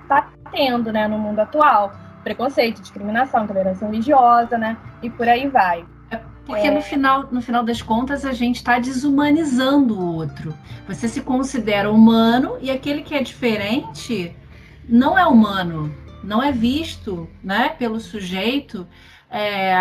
[0.08, 1.94] tá tendo, né, no mundo atual.
[2.24, 5.86] Preconceito, discriminação, intolerância religiosa, né, e por aí vai.
[6.46, 6.72] Porque é...
[6.72, 10.54] no, final, no final das contas a gente está desumanizando o outro.
[10.88, 14.36] Você se considera humano e aquele que é diferente
[14.88, 18.88] não é humano, não é visto né, pelo sujeito
[19.34, 19.74] é,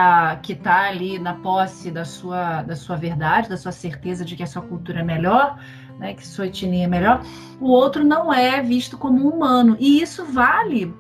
[0.43, 4.43] que está ali na posse da sua, da sua verdade, da sua certeza de que
[4.43, 5.59] a sua cultura é melhor,
[5.99, 7.23] né, que sua etnia é melhor.
[7.61, 9.77] O outro não é visto como humano.
[9.79, 10.93] E isso vale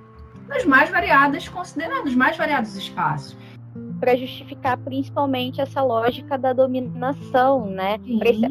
[0.46, 3.34] nas mais variadas consideradas, nos mais variados espaços
[3.98, 7.98] para justificar principalmente essa lógica da dominação, né?
[8.18, 8.44] Para esse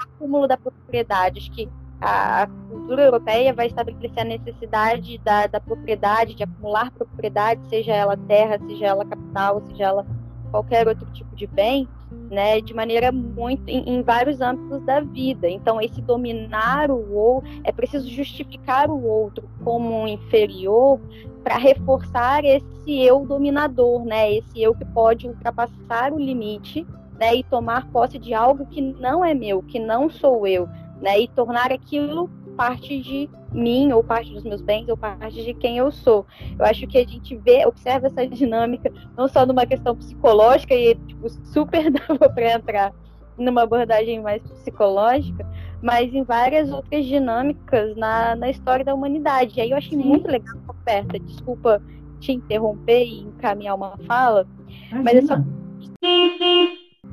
[0.00, 1.38] acúmulo da propriedade.
[1.38, 1.68] Acho que
[2.02, 8.16] a cultura europeia vai estabelecer a necessidade da, da propriedade, de acumular propriedade, seja ela
[8.16, 10.06] terra, seja ela capital, seja ela
[10.50, 11.88] qualquer outro tipo de bem,
[12.28, 15.48] né, de maneira muito em, em, vários âmbitos da vida.
[15.48, 21.00] Então, esse dominar o outro, é preciso justificar o outro como inferior
[21.42, 24.32] para reforçar esse eu dominador, né?
[24.32, 26.86] Esse eu que pode ultrapassar o limite,
[27.18, 27.34] né?
[27.34, 30.68] E tomar posse de algo que não é meu, que não sou eu,
[31.02, 31.20] né?
[31.20, 35.78] E tornar aquilo parte de mim, ou parte dos meus bens, ou parte de quem
[35.78, 36.26] eu sou.
[36.58, 40.94] Eu acho que a gente vê, observa essa dinâmica, não só numa questão psicológica, e
[40.94, 42.92] tipo, super dava para entrar
[43.36, 45.46] numa abordagem mais psicológica,
[45.82, 49.58] mas em várias outras dinâmicas na, na história da humanidade.
[49.58, 50.04] E aí eu achei Sim.
[50.04, 51.18] muito legal a oferta.
[51.18, 51.82] Desculpa
[52.20, 54.46] te interromper e encaminhar uma fala,
[54.90, 55.02] Imagina.
[55.02, 55.36] mas é só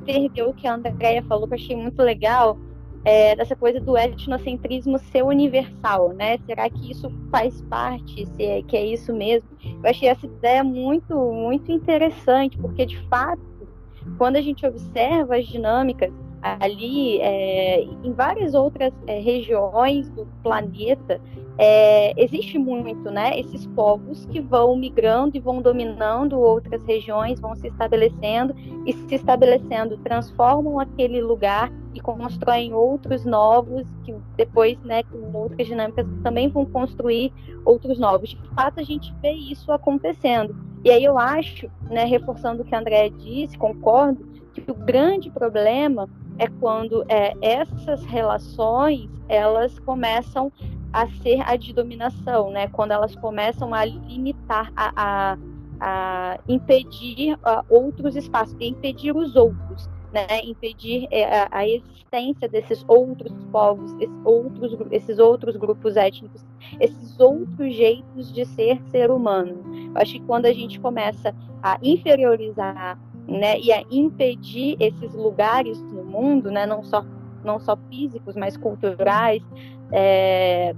[0.04, 2.58] perdeu o que a Andrea falou, que eu achei muito legal,
[3.04, 6.38] é, dessa coisa do etnocentrismo ser universal, né?
[6.46, 8.26] Será que isso faz parte?
[8.26, 9.48] Se é, que é isso mesmo?
[9.64, 13.40] Eu achei essa ideia muito, muito interessante, porque de fato,
[14.18, 21.20] quando a gente observa as dinâmicas ali é, em várias outras é, regiões do planeta
[21.62, 23.38] é, existe muito, né?
[23.38, 28.54] Esses povos que vão migrando e vão dominando outras regiões, vão se estabelecendo
[28.86, 35.66] e se estabelecendo, transformam aquele lugar e constroem outros novos que depois, né, com outras
[35.66, 37.30] dinâmicas também vão construir
[37.62, 38.30] outros novos.
[38.30, 40.56] De fato, a gente vê isso acontecendo.
[40.82, 45.28] E aí eu acho, né, reforçando o que a André disse, concordo, que o grande
[45.28, 50.50] problema é quando é, essas relações elas começam
[50.92, 52.68] a ser a de dominação, né?
[52.68, 55.38] Quando elas começam a limitar, a, a,
[55.80, 60.26] a impedir uh, outros espaços, impedir os outros, né?
[60.44, 66.44] Impedir é, a, a, existência desses outros povos, esses outros, esses outros grupos étnicos,
[66.80, 69.62] esses outros jeitos de ser ser humano.
[69.94, 72.98] Eu acho que quando a gente começa a inferiorizar
[73.28, 77.04] né, e a impedir esses lugares no mundo, né, não só
[77.42, 79.42] não só físicos, mas culturais
[79.92, 80.74] é,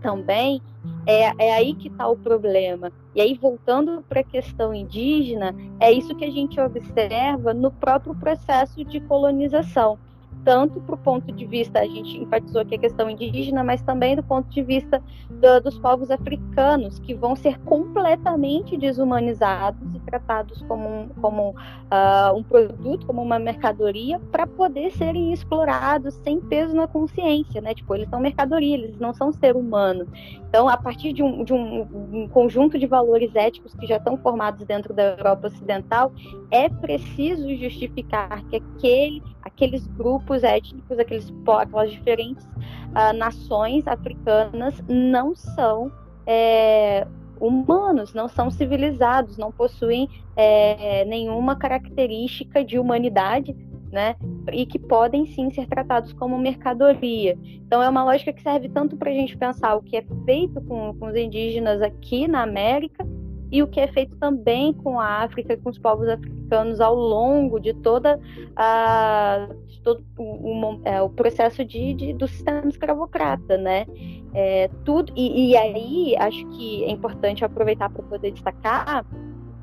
[0.00, 0.60] também,
[1.06, 2.92] é, é aí que está o problema.
[3.14, 8.14] E aí, voltando para a questão indígena, é isso que a gente observa no próprio
[8.14, 9.98] processo de colonização
[10.44, 14.14] tanto para o ponto de vista, a gente enfatizou aqui a questão indígena, mas também
[14.14, 20.62] do ponto de vista do, dos povos africanos, que vão ser completamente desumanizados e tratados
[20.62, 26.74] como um, como, uh, um produto, como uma mercadoria, para poder serem explorados sem peso
[26.74, 27.74] na consciência, né?
[27.74, 30.06] Tipo, eles são mercadoria, eles não são ser humano.
[30.48, 34.16] Então, a partir de um, de um, um conjunto de valores éticos que já estão
[34.16, 36.12] formados dentro da Europa Ocidental,
[36.50, 39.20] é preciso justificar que aquele,
[39.54, 45.90] aqueles grupos étnicos, aqueles, aquelas diferentes uh, nações africanas não são
[46.26, 47.06] é,
[47.40, 53.54] humanos, não são civilizados, não possuem é, nenhuma característica de humanidade,
[53.92, 54.16] né?
[54.52, 57.38] E que podem sim ser tratados como mercadoria.
[57.44, 60.60] Então é uma lógica que serve tanto para a gente pensar o que é feito
[60.62, 63.06] com, com os indígenas aqui na América
[63.54, 67.60] e o que é feito também com a África, com os povos africanos ao longo
[67.60, 68.18] de toda
[68.56, 73.86] a de todo o, o, é, o processo de, de, do sistema escravocrata, né?
[74.34, 79.06] É, tudo e, e aí acho que é importante aproveitar para poder destacar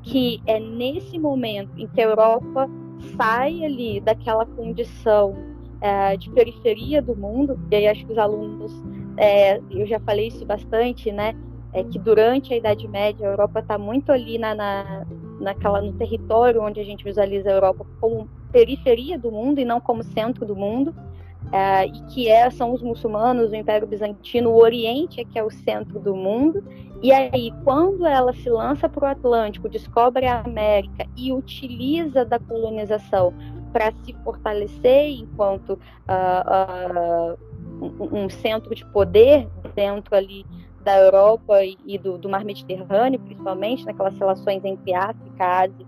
[0.02, 2.70] que é nesse momento em que a Europa
[3.14, 5.36] sai ali daquela condição
[5.82, 8.72] é, de periferia do mundo, e aí acho que os alunos,
[9.18, 11.34] é, eu já falei isso bastante, né?
[11.72, 15.06] É que durante a Idade Média a Europa está muito ali na, na,
[15.40, 19.80] naquela, no território onde a gente visualiza a Europa como periferia do mundo e não
[19.80, 20.94] como centro do mundo,
[21.50, 25.42] é, e que é, são os muçulmanos, o Império Bizantino, o Oriente é que é
[25.42, 26.62] o centro do mundo,
[27.02, 32.38] e aí quando ela se lança para o Atlântico, descobre a América e utiliza da
[32.38, 33.34] colonização
[33.72, 37.38] para se fortalecer enquanto uh, uh,
[37.82, 40.44] um, um centro de poder dentro ali
[40.84, 45.86] da Europa e do, do Mar Mediterrâneo, principalmente, naquelas relações entre África, Ásia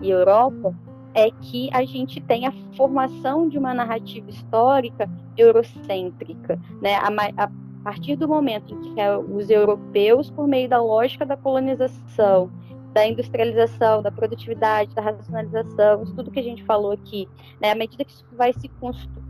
[0.00, 0.74] e Europa,
[1.14, 6.94] é que a gente tem a formação de uma narrativa histórica eurocêntrica, né?
[6.96, 7.50] A, a
[7.82, 9.00] partir do momento em que
[9.32, 12.50] os europeus, por meio da lógica da colonização,
[12.92, 17.28] da industrialização, da produtividade, da racionalização, isso tudo que a gente falou aqui,
[17.60, 17.70] né?
[17.70, 18.68] À medida que isso vai se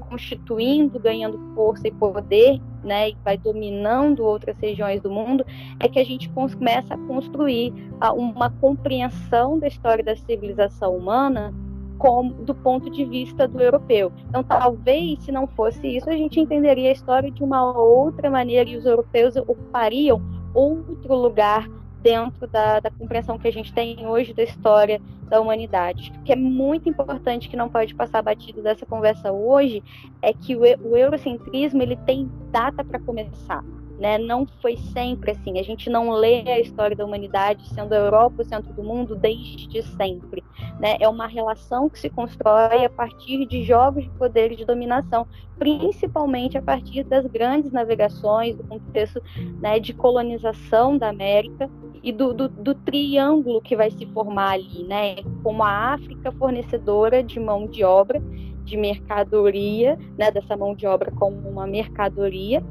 [0.09, 5.45] constituindo, ganhando força e poder, né, e vai dominando outras regiões do mundo,
[5.79, 7.73] é que a gente começa a construir
[8.17, 11.55] uma compreensão da história da civilização humana
[11.99, 14.11] como, do ponto de vista do europeu.
[14.29, 18.69] Então, talvez, se não fosse isso, a gente entenderia a história de uma outra maneira
[18.71, 20.21] e os europeus ocupariam
[20.55, 21.69] outro lugar
[22.03, 26.13] dentro da, da, compreensão que a gente tem hoje da história da humanidade.
[26.19, 29.83] O que é muito importante que não pode passar batido dessa conversa hoje
[30.23, 33.65] é que o, o eurocentrismo ele tem data para começar.
[34.01, 34.17] Né?
[34.17, 35.59] Não foi sempre assim.
[35.59, 39.15] A gente não lê a história da humanidade sendo a Europa o centro do mundo
[39.15, 40.43] desde sempre.
[40.81, 40.97] Né?
[40.99, 45.27] É uma relação que se constrói a partir de jogos de poder e de dominação,
[45.59, 49.23] principalmente a partir das grandes navegações, do contexto
[49.61, 51.69] né, de colonização da América
[52.03, 55.17] e do, do, do, triângulo que vai se formar ali, né?
[55.43, 58.23] Como a África fornecedora de mão de obra,
[58.71, 60.31] de mercadoria, né?
[60.31, 62.62] Dessa mão de obra como uma mercadoria,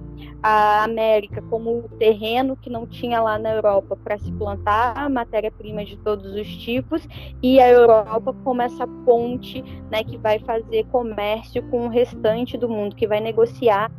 [0.41, 5.84] a América como o terreno que não tinha lá na Europa para se plantar matéria-prima
[5.84, 7.06] de todos os tipos,
[7.43, 10.04] e a Europa como essa ponte, né?
[10.04, 13.91] Que vai fazer comércio com o restante do mundo, que vai negociar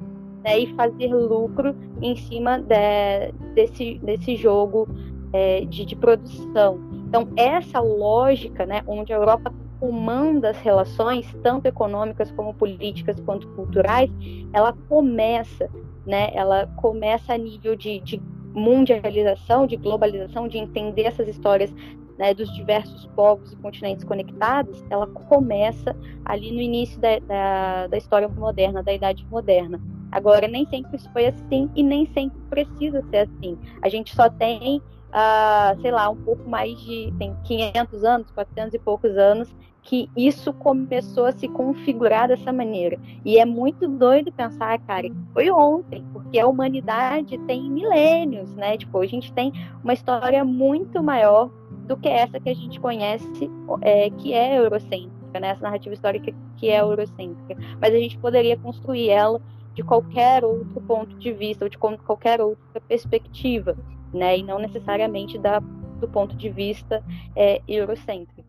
[0.42, 4.88] né, e fazer lucro em cima de, desse, desse jogo
[5.34, 6.80] é, de, de, produção.
[7.06, 13.48] Então, essa lógica, né, onde a Europa comanda as relações, tanto econômicas como políticas quanto
[13.48, 14.10] culturais,
[14.52, 15.68] ela começa,
[16.06, 18.22] né, ela começa a nível de, de
[18.54, 21.72] mundialização, de globalização, de entender essas histórias
[22.18, 27.96] né, dos diversos povos e continentes conectados, ela começa ali no início da, da, da,
[27.96, 29.80] história moderna, da Idade Moderna.
[30.12, 33.56] Agora, nem sempre isso foi assim e nem sempre precisa ser assim.
[33.80, 38.74] A gente só tem uh, sei lá, um pouco mais de tem 500 anos, 400
[38.74, 39.54] e poucos anos,
[39.90, 42.96] que isso começou a se configurar dessa maneira.
[43.24, 48.76] E é muito doido pensar, cara, foi ontem, porque a humanidade tem milênios, né?
[48.78, 51.50] Tipo, a gente tem uma história muito maior
[51.88, 55.48] do que essa que a gente conhece, é, que é eurocêntrica, né?
[55.48, 57.60] Essa narrativa histórica que é eurocêntrica.
[57.80, 59.42] Mas a gente poderia construir ela
[59.74, 63.76] de qualquer outro ponto de vista, ou de qualquer outra perspectiva
[64.12, 64.38] né?
[64.38, 67.02] E não necessariamente da, do ponto de vista
[67.36, 68.39] é, eurocêntrico.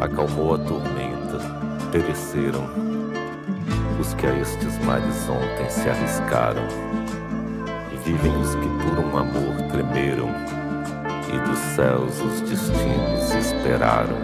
[0.00, 1.38] Acalmou a tormenta,
[1.90, 2.68] pereceram.
[4.00, 6.66] Os que a estes mares ontem se arriscaram,
[8.04, 10.28] vivem os que por um amor tremeram,
[11.32, 14.18] e dos céus os destinos esperaram.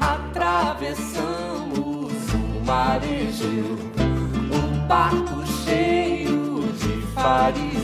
[0.00, 1.46] Atravessando
[2.66, 3.78] marejeu
[4.52, 7.75] um barco cheio de fariseus,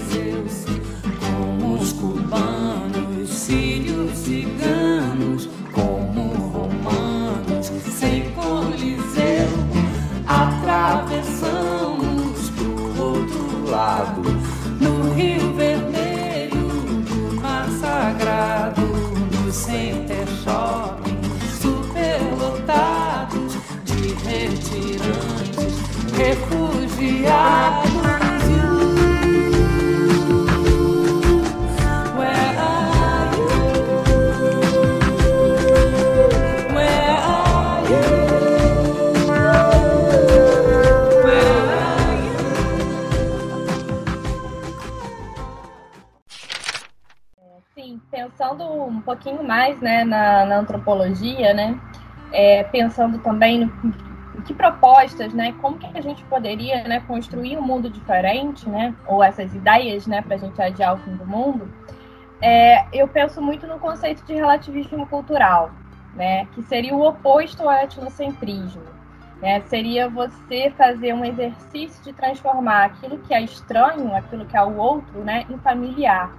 [49.02, 51.78] pouquinho mais né, na, na antropologia, né,
[52.32, 57.62] é, pensando também no que propostas, né, como que a gente poderia né, construir um
[57.62, 61.70] mundo diferente, né, ou essas ideias né, para a gente adiar o fim do mundo,
[62.40, 65.70] é, eu penso muito no conceito de relativismo cultural,
[66.14, 68.82] né, que seria o oposto ao etnocentrismo.
[69.40, 74.62] Né, seria você fazer um exercício de transformar aquilo que é estranho, aquilo que é
[74.62, 76.32] o outro, né, em familiar.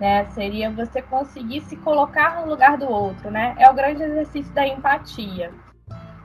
[0.00, 0.24] Né?
[0.30, 3.54] Seria você conseguir se colocar no lugar do outro, né?
[3.58, 5.52] É o grande exercício da empatia.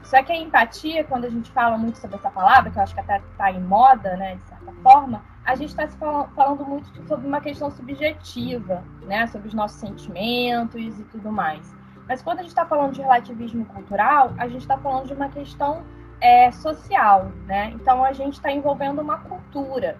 [0.05, 2.93] Só que a empatia, quando a gente fala muito sobre essa palavra, que eu acho
[2.93, 7.28] que até está em moda, né, de certa forma, a gente está falando muito sobre
[7.28, 11.76] uma questão subjetiva, né, sobre os nossos sentimentos e tudo mais.
[12.07, 15.30] Mas quando a gente está falando de relativismo cultural, a gente está falando de uma
[15.30, 15.84] questão
[16.21, 17.71] é, social, né?
[17.76, 19.97] Então a gente está envolvendo uma cultura.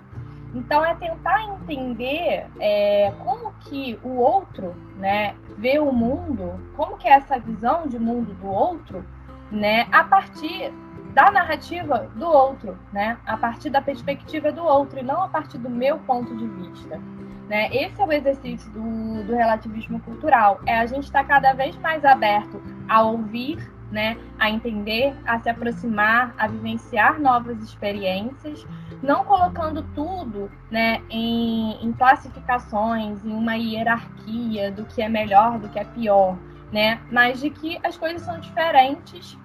[0.56, 7.08] Então é tentar entender é, como que o outro, né, vê o mundo, como que
[7.08, 9.06] é essa visão de mundo do outro,
[9.52, 10.72] né, a partir
[11.14, 15.58] da narrativa do outro, né, a partir da perspectiva do outro e não a partir
[15.58, 17.02] do meu ponto de vista.
[17.48, 17.70] Né?
[17.72, 20.60] Esse é o exercício do, do relativismo cultural.
[20.66, 25.40] É a gente estar tá cada vez mais aberto a ouvir né, a entender, a
[25.40, 28.66] se aproximar, a vivenciar novas experiências,
[29.02, 35.70] não colocando tudo né, em, em classificações, em uma hierarquia do que é melhor, do
[35.70, 36.38] que é pior,
[36.72, 39.38] né, mas de que as coisas são diferentes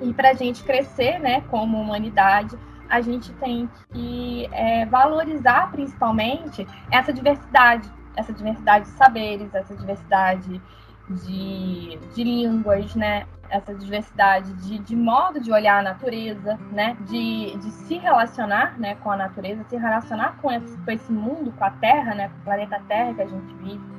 [0.00, 2.58] e para a gente crescer né, como humanidade,
[2.88, 10.60] a gente tem que é, valorizar principalmente essa diversidade, essa diversidade de saberes, essa diversidade
[11.08, 13.26] de, de línguas, né?
[13.54, 16.96] Essa diversidade de, de modo de olhar a natureza, né?
[17.02, 21.52] De, de se relacionar né, com a natureza, se relacionar com esse, com esse mundo,
[21.52, 22.28] com a Terra, né?
[22.30, 23.94] Com o planeta Terra que a gente vive.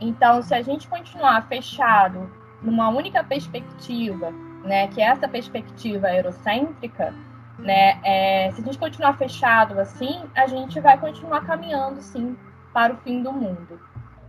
[0.00, 2.28] Então, se a gente continuar fechado
[2.60, 4.32] numa única perspectiva,
[4.64, 4.88] né?
[4.88, 7.14] Que é essa perspectiva eurocêntrica,
[7.60, 8.00] né?
[8.02, 12.36] É, se a gente continuar fechado assim, a gente vai continuar caminhando, sim,
[12.72, 13.78] para o fim do mundo.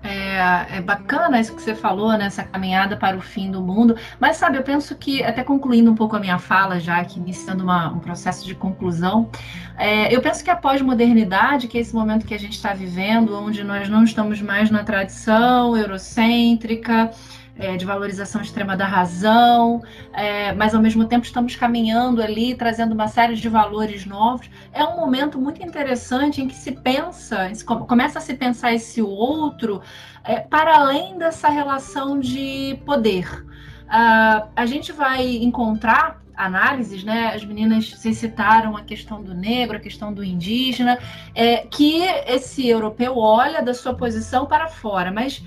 [0.04, 2.26] É, é, bacana isso que você falou, né?
[2.26, 3.96] Essa caminhada para o fim do mundo.
[4.20, 7.64] Mas, sabe, eu penso que, até concluindo um pouco a minha fala, já que iniciando
[7.64, 9.30] uma, um processo de conclusão,
[9.78, 13.34] é, eu penso que a pós-modernidade, que é esse momento que a gente está vivendo,
[13.34, 17.10] onde nós não estamos mais na tradição eurocêntrica,
[17.58, 19.82] é, de valorização extrema da razão,
[20.12, 24.50] é, mas ao mesmo tempo estamos caminhando ali, trazendo uma série de valores novos.
[24.72, 29.02] É um momento muito interessante em que se pensa, se começa a se pensar esse
[29.02, 29.82] outro
[30.24, 33.46] é, para além dessa relação de poder.
[33.84, 37.32] Uh, a gente vai encontrar análises, né?
[37.36, 40.98] As meninas se citaram a questão do negro, a questão do indígena,
[41.36, 45.44] é, que esse europeu olha da sua posição para fora, mas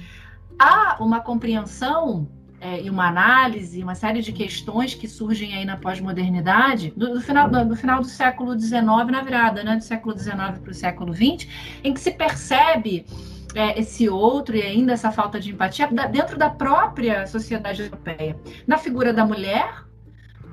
[0.59, 2.28] há uma compreensão
[2.61, 7.20] é, e uma análise, uma série de questões que surgem aí na pós-modernidade, do, do,
[7.20, 10.74] final, do, do, final do século XIX, na virada né, do século XIX para o
[10.74, 11.46] século XX,
[11.84, 13.04] em que se percebe
[13.54, 18.36] é, esse outro e ainda essa falta de empatia dentro da própria sociedade europeia.
[18.66, 19.84] Na figura da mulher,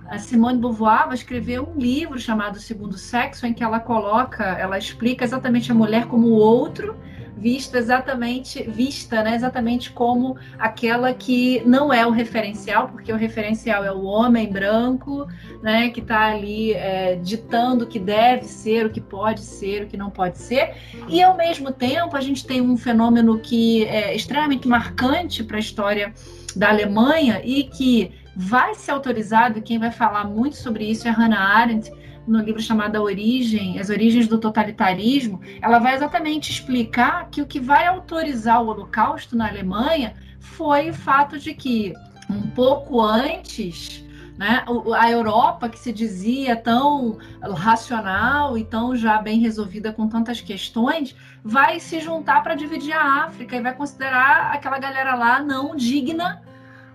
[0.08, 4.78] a Simone Beauvoir vai escrever um livro chamado Segundo Sexo, em que ela coloca, ela
[4.78, 6.95] explica exatamente a mulher como o outro
[7.36, 13.84] vista exatamente vista, né, exatamente como aquela que não é o referencial, porque o referencial
[13.84, 15.28] é o homem branco,
[15.62, 19.88] né, que está ali é, ditando o que deve ser, o que pode ser, o
[19.88, 20.76] que não pode ser,
[21.10, 25.60] e ao mesmo tempo a gente tem um fenômeno que é extremamente marcante para a
[25.60, 26.14] história
[26.56, 31.40] da Alemanha e que vai ser autorizado, quem vai falar muito sobre isso é Hannah
[31.40, 31.92] Arendt,
[32.28, 37.46] no livro chamado A Origem, As Origens do Totalitarismo, ela vai exatamente explicar que o
[37.46, 41.94] que vai autorizar o Holocausto na Alemanha foi o fato de que,
[42.30, 44.04] um pouco antes,
[44.38, 44.64] né,
[44.98, 47.18] a Europa, que se dizia tão
[47.56, 53.26] racional e tão já bem resolvida com tantas questões, vai se juntar para dividir a
[53.26, 56.42] África e vai considerar aquela galera lá não digna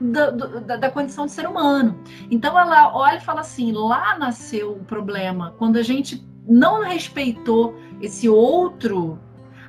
[0.01, 1.99] da, da, da, condição de ser humano.
[2.31, 5.55] Então ela olha e fala assim: lá nasceu o problema.
[5.59, 9.19] Quando a gente não respeitou esse outro,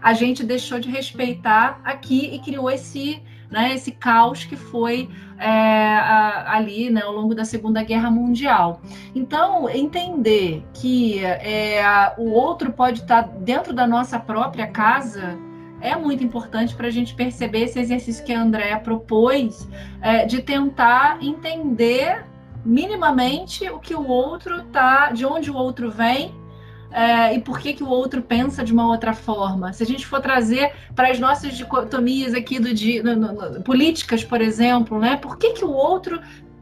[0.01, 5.47] a gente deixou de respeitar aqui e criou esse, né, esse caos que foi é,
[5.47, 8.81] a, ali né, ao longo da Segunda Guerra Mundial.
[9.13, 15.37] Então, entender que é, o outro pode estar dentro da nossa própria casa
[15.81, 19.67] é muito importante para a gente perceber esse exercício que a Andrea propôs
[20.01, 22.25] é, de tentar entender
[22.65, 26.33] minimamente o que o outro tá, de onde o outro vem,
[26.91, 29.71] é, e por que, que o outro pensa de uma outra forma.
[29.73, 32.69] Se a gente for trazer para as nossas dicotomias aqui do
[33.03, 35.15] no, políticas, por exemplo, né?
[35.15, 36.19] Por que, que o outro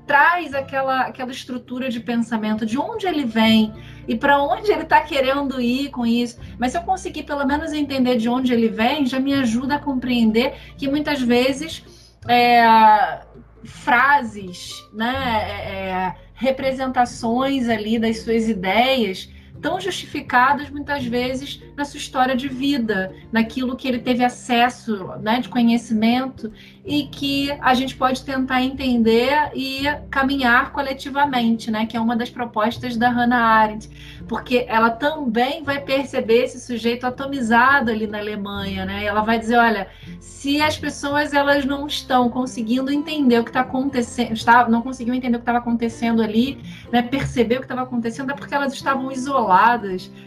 [0.08, 3.74] traz aquela, aquela estrutura de pensamento, de onde ele vem
[4.08, 6.40] e para onde ele está querendo ir com isso.
[6.58, 9.80] Mas se eu conseguir pelo menos entender de onde ele vem, já me ajuda a
[9.80, 11.84] compreender que muitas vezes
[12.28, 13.20] é,
[13.66, 19.30] frases, né, é, é representações ali das suas ideias
[19.62, 25.40] tão justificadas muitas vezes na sua história de vida, naquilo que ele teve acesso, né,
[25.40, 26.52] de conhecimento
[26.86, 32.30] e que a gente pode tentar entender e caminhar coletivamente, né, que é uma das
[32.30, 33.90] propostas da Hannah Arendt,
[34.28, 39.06] porque ela também vai perceber esse sujeito atomizado ali na Alemanha, né?
[39.06, 39.88] Ela vai dizer, olha,
[40.20, 45.16] se as pessoas elas não estão conseguindo entender o que está acontecendo, está, não conseguiam
[45.16, 48.74] entender o que estava acontecendo ali, né, perceber o que estava acontecendo, é porque elas
[48.74, 49.47] estavam isoladas,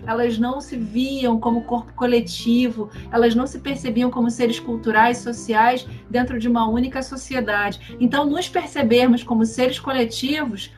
[0.06, 5.86] elas não se viam como corpo coletivo, elas não se percebiam como seres culturais, sociais
[6.08, 7.96] dentro de uma única sociedade.
[8.00, 10.70] Então, nos percebermos como seres coletivos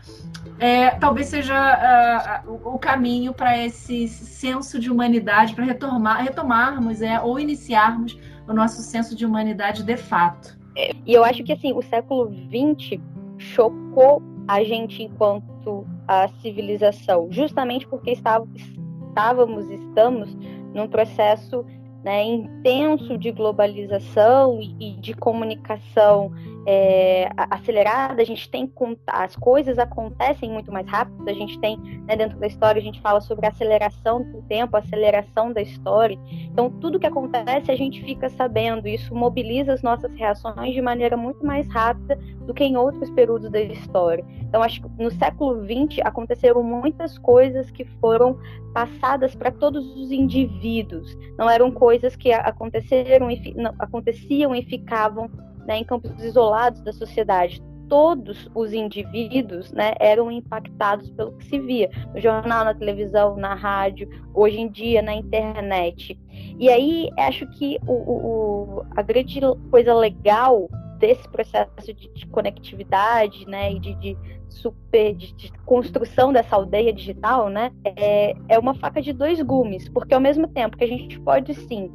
[0.59, 7.20] é, talvez seja uh, o caminho para esse senso de humanidade, para retomar, retomarmos é,
[7.20, 8.16] ou iniciarmos
[8.47, 10.57] o nosso senso de humanidade de fato.
[10.76, 13.01] E eu acho que assim, o século XX
[13.38, 20.34] chocou a gente enquanto a civilização, justamente porque estávamos, estamos
[20.74, 21.64] num processo
[22.03, 26.32] né, intenso de globalização e, de comunicação
[26.66, 28.70] é, acelerada, a gente tem
[29.06, 33.00] as coisas acontecem muito mais rápido, a gente tem né, dentro da história a gente
[33.00, 36.18] fala sobre a aceleração do tempo, a aceleração da história.
[36.50, 41.16] Então tudo que acontece a gente fica sabendo, isso mobiliza as nossas reações de maneira
[41.16, 44.24] muito mais rápida do que em outros períodos da história.
[44.40, 48.38] Então acho que no século XX aconteceram muitas coisas que foram
[48.72, 51.16] passadas para todos os indivíduos.
[51.38, 55.30] Não eram coisas que aconteceram e, aconteciam e ficavam
[55.66, 57.62] né, em campos isolados da sociedade.
[57.88, 63.54] Todos os indivíduos né, eram impactados pelo que se via no jornal, na televisão, na
[63.54, 66.18] rádio, hoje em dia na internet.
[66.58, 69.40] E aí acho que o, o a grande
[69.70, 74.16] coisa legal desse processo de, de conectividade, né, e de, de
[74.48, 79.88] super de, de, construção dessa aldeia digital, né, é, é uma faca de dois gumes,
[79.88, 81.90] porque ao mesmo tempo que a gente pode sim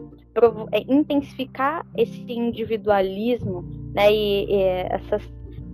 [0.88, 3.63] intensificar esse individualismo,
[3.93, 5.21] né, e, e essas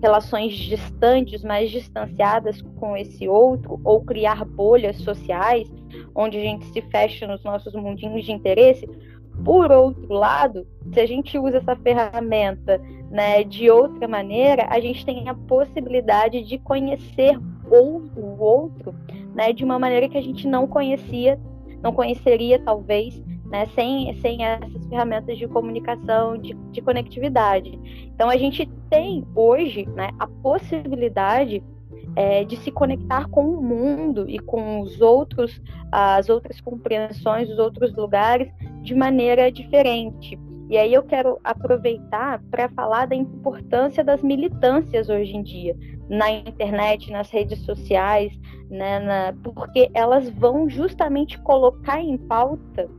[0.01, 5.71] relações distantes, mais distanciadas com esse outro, ou criar bolhas sociais,
[6.13, 8.85] onde a gente se fecha nos nossos mundinhos de interesse,
[9.43, 15.05] por outro lado, se a gente usa essa ferramenta né, de outra maneira, a gente
[15.05, 17.37] tem a possibilidade de conhecer
[17.69, 18.93] o outro
[19.33, 21.39] né, de uma maneira que a gente não conhecia,
[21.81, 23.21] não conheceria talvez,
[23.53, 27.79] né, sem, sem essas ferramentas de comunicação, de, de conectividade.
[28.15, 31.63] Então a gente tem hoje né, a possibilidade
[32.15, 37.59] é, de se conectar com o mundo e com os outros, as outras compreensões, os
[37.59, 38.51] outros lugares
[38.81, 40.35] de maneira diferente.
[40.67, 45.77] E aí eu quero aproveitar para falar da importância das militâncias hoje em dia,
[46.09, 48.33] na internet, nas redes sociais,
[48.67, 52.89] né, na, porque elas vão justamente colocar em pauta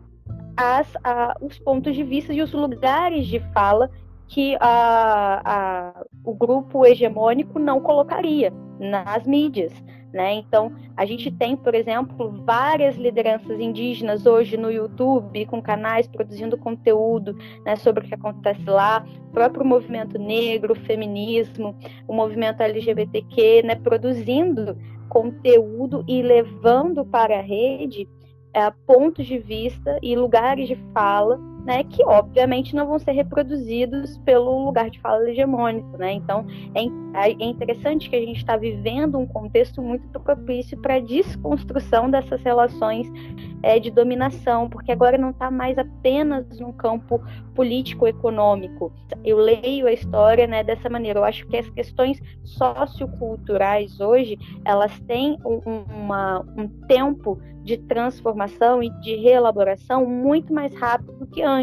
[0.57, 3.91] as, a, os pontos de vista e os lugares de fala
[4.27, 9.73] que a, a, o grupo hegemônico não colocaria nas mídias.
[10.13, 10.35] Né?
[10.35, 16.57] Então, a gente tem, por exemplo, várias lideranças indígenas hoje no YouTube, com canais produzindo
[16.57, 17.37] conteúdo
[17.67, 21.77] né, sobre o que acontece lá, o próprio movimento negro, o feminismo,
[22.07, 24.79] o movimento LGBTQ, né, produzindo
[25.09, 28.09] conteúdo e levando para a rede
[28.55, 34.19] é, pontos de vista e lugares de fala né, que obviamente não vão ser reproduzidos
[34.19, 36.13] pelo lugar de fala hegemônico, né?
[36.13, 41.01] Então é, é interessante que a gente está vivendo um contexto muito propício para a
[41.01, 43.11] desconstrução dessas relações
[43.63, 47.19] é, de dominação, porque agora não está mais apenas no campo
[47.55, 48.93] político-econômico.
[49.25, 51.21] Eu leio a história né, dessa maneira.
[51.21, 55.61] Eu acho que as questões socioculturais hoje elas têm um,
[55.95, 61.54] uma, um tempo de transformação e de reelaboração muito mais rápido do que antes.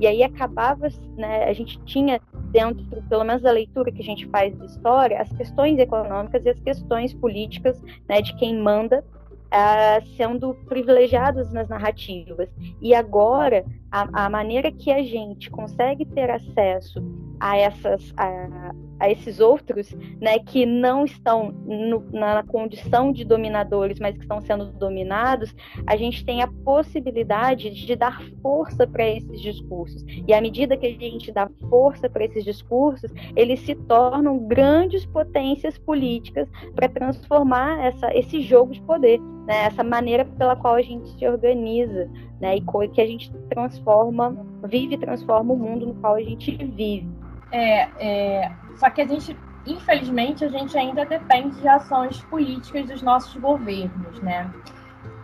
[0.00, 2.20] E aí acabava, né, a gente tinha
[2.50, 6.50] dentro, pelo menos da leitura que a gente faz da história, as questões econômicas e
[6.50, 9.04] as questões políticas né, de quem manda
[9.52, 12.48] uh, sendo privilegiadas nas narrativas.
[12.80, 17.00] E agora, a, a, maneira que a gente consegue ter acesso
[17.38, 18.72] a essas a,
[19.02, 24.40] a esses outros, né, que não estão no, na condição de dominadores, mas que estão
[24.40, 25.52] sendo dominados,
[25.84, 30.04] a gente tem a possibilidade de dar força para esses discursos.
[30.26, 35.04] E à medida que a gente dá força para esses discursos, eles se tornam grandes
[35.04, 39.18] potências políticas para transformar essa, esse jogo de poder,
[39.48, 42.08] né, essa maneira pela qual a gente se organiza,
[42.42, 46.56] né, e que a gente transforma, vive e transforma o mundo no qual a gente
[46.56, 47.08] vive.
[47.52, 53.00] É, é, só que a gente, infelizmente, a gente ainda depende de ações políticas dos
[53.00, 54.50] nossos governos, né?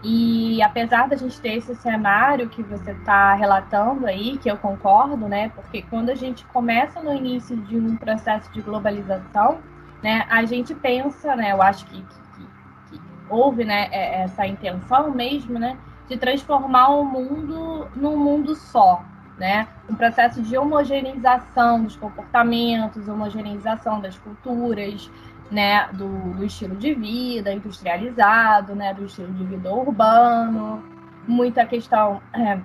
[0.04, 5.26] E apesar da gente ter esse cenário que você está relatando aí, que eu concordo,
[5.26, 5.48] né?
[5.56, 9.58] Porque quando a gente começa no início de um processo de globalização,
[10.00, 11.50] né, a gente pensa, né?
[11.50, 12.46] Eu acho que, que,
[12.90, 15.76] que houve, né, é, essa intenção mesmo, né,
[16.08, 19.04] de transformar o mundo num mundo só,
[19.36, 19.68] né?
[19.88, 25.10] Um processo de homogeneização dos comportamentos, homogeneização das culturas,
[25.50, 25.88] né?
[25.92, 28.94] Do, do, estilo de vida industrializado, né?
[28.94, 30.82] Do estilo de vida urbano,
[31.26, 32.58] muita questão é,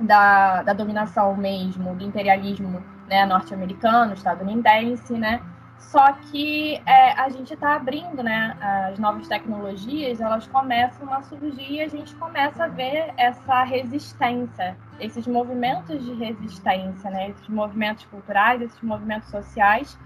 [0.00, 3.26] da, da dominação mesmo, do imperialismo né?
[3.26, 5.40] norte-americano, estadunidense, né?
[5.80, 8.56] Só que é, a gente está abrindo, né?
[8.60, 14.76] As novas tecnologias, elas começam a surgir e a gente começa a ver essa resistência,
[15.00, 17.30] esses movimentos de resistência, né?
[17.30, 19.98] Esses movimentos culturais, esses movimentos sociais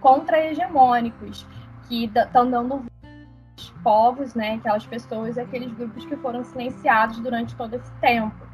[0.00, 1.46] contra-hegemônicos,
[1.88, 4.54] que estão dando voz povos, né?
[4.54, 8.46] Aquelas pessoas, aqueles grupos que foram silenciados durante todo esse tempo.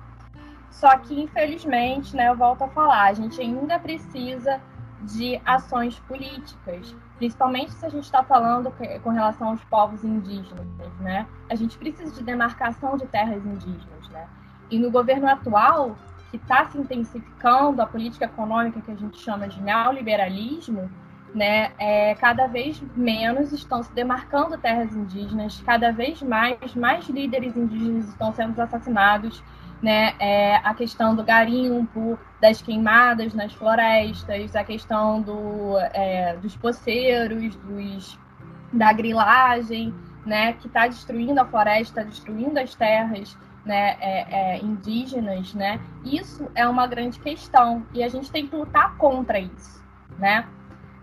[0.70, 4.60] Só que, infelizmente, né, eu volto a falar, a gente ainda precisa
[5.02, 8.72] de ações políticas, principalmente se a gente está falando
[9.02, 10.66] com relação aos povos indígenas,
[11.00, 11.26] né?
[11.50, 14.26] A gente precisa de demarcação de terras indígenas, né?
[14.70, 15.96] E no governo atual,
[16.30, 20.90] que está se intensificando a política econômica que a gente chama de neoliberalismo,
[21.34, 21.72] né?
[21.78, 28.08] É, cada vez menos estão se demarcando terras indígenas, cada vez mais mais líderes indígenas
[28.08, 29.42] estão sendo assassinados
[29.82, 36.56] né, é, a questão do garimpo, das queimadas nas florestas, a questão do, é, dos
[36.56, 38.18] poceiros, dos,
[38.72, 39.94] da grilagem,
[40.26, 45.80] né, que está destruindo a floresta, está destruindo as terras né, é, é, indígenas, né?
[46.04, 49.80] Isso é uma grande questão e a gente tem que lutar contra isso,
[50.18, 50.44] né?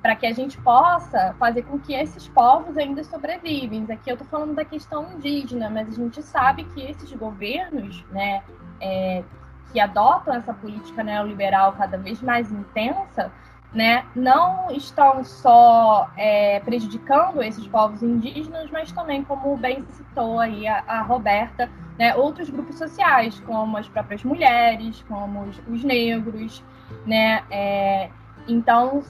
[0.02, 3.86] Para que a gente possa fazer com que esses povos ainda sobrevivem.
[3.90, 8.44] Aqui eu estou falando da questão indígena, mas a gente sabe que esses governos, né,
[8.82, 9.24] é,
[9.72, 13.32] que adotam essa política neoliberal cada vez mais intensa,
[13.72, 20.68] né, não estão só é, prejudicando esses povos indígenas, mas também, como bem citou aí
[20.68, 26.64] a, a Roberta, né, outros grupos sociais, como as próprias mulheres, como os, os negros,
[27.06, 28.10] né, é,
[28.48, 29.04] então,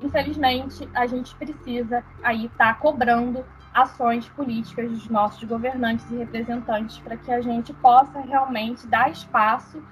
[0.00, 3.44] infelizmente, a gente precisa aí estar tá cobrando
[3.82, 9.82] ações políticas dos nossos governantes e representantes para que a gente possa realmente dar espaço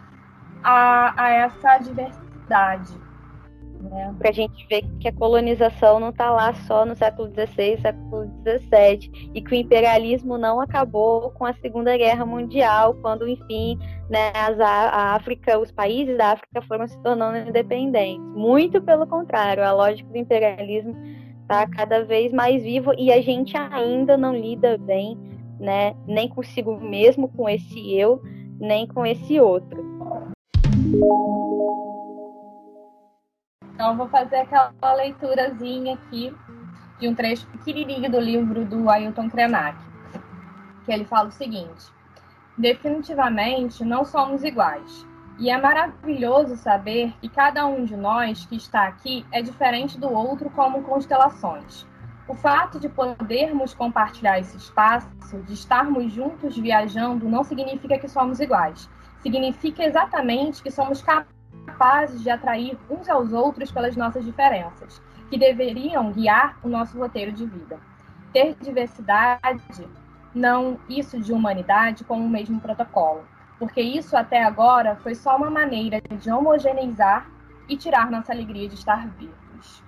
[0.62, 3.07] a, a essa diversidade.
[3.80, 4.14] Né?
[4.18, 8.24] Para a gente ver que a colonização não está lá só no século XVI, século
[8.43, 13.78] XVII, e que o imperialismo não acabou com a Segunda Guerra Mundial, quando, enfim,
[14.09, 18.24] né, a África, os países da África foram se tornando independentes.
[18.34, 20.95] Muito pelo contrário, a lógica do imperialismo
[21.47, 25.16] está cada vez mais vivo e a gente ainda não lida bem,
[25.61, 28.20] né, nem consigo mesmo com esse eu,
[28.59, 29.86] nem com esse outro.
[33.72, 36.34] Então vou fazer aquela leiturazinha aqui
[36.99, 39.78] de um trecho pequenininho do livro do Ailton Krenak,
[40.84, 41.92] que ele fala o seguinte:
[42.59, 45.07] definitivamente não somos iguais.
[45.39, 50.11] E é maravilhoso saber que cada um de nós que está aqui é diferente do
[50.11, 51.87] outro como constelações.
[52.26, 55.07] O fato de podermos compartilhar esse espaço,
[55.47, 58.89] de estarmos juntos viajando, não significa que somos iguais.
[59.20, 66.12] Significa exatamente que somos capazes de atrair uns aos outros pelas nossas diferenças, que deveriam
[66.12, 67.78] guiar o nosso roteiro de vida.
[68.32, 69.87] Ter diversidade,
[70.34, 75.50] não isso de humanidade, como o mesmo protocolo porque isso até agora foi só uma
[75.50, 77.30] maneira de homogeneizar
[77.68, 79.82] e tirar nossa alegria de estar vivos.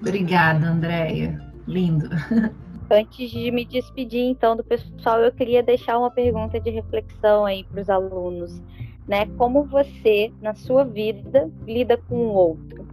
[0.00, 1.40] Obrigada, Andréia.
[1.66, 2.08] Lindo.
[2.90, 7.62] Antes de me despedir, então, do pessoal, eu queria deixar uma pergunta de reflexão aí
[7.62, 8.60] para os alunos.
[9.06, 9.26] Né?
[9.36, 12.86] Como você, na sua vida, lida com o outro?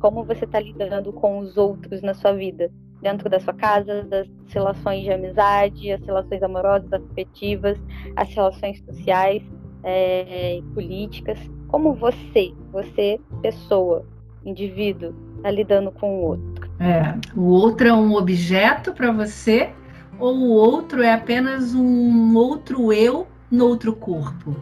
[0.00, 2.72] Como você está lidando com os outros na sua vida?
[3.02, 7.78] Dentro da sua casa, das relações de amizade, as relações amorosas, afetivas,
[8.16, 9.42] as relações sociais
[9.82, 11.38] é, e políticas.
[11.68, 14.04] Como você, você pessoa,
[14.44, 16.70] indivíduo está lidando com o outro.
[16.80, 19.70] É, o outro é um objeto para você
[20.18, 24.56] ou o outro é apenas um outro eu no outro corpo?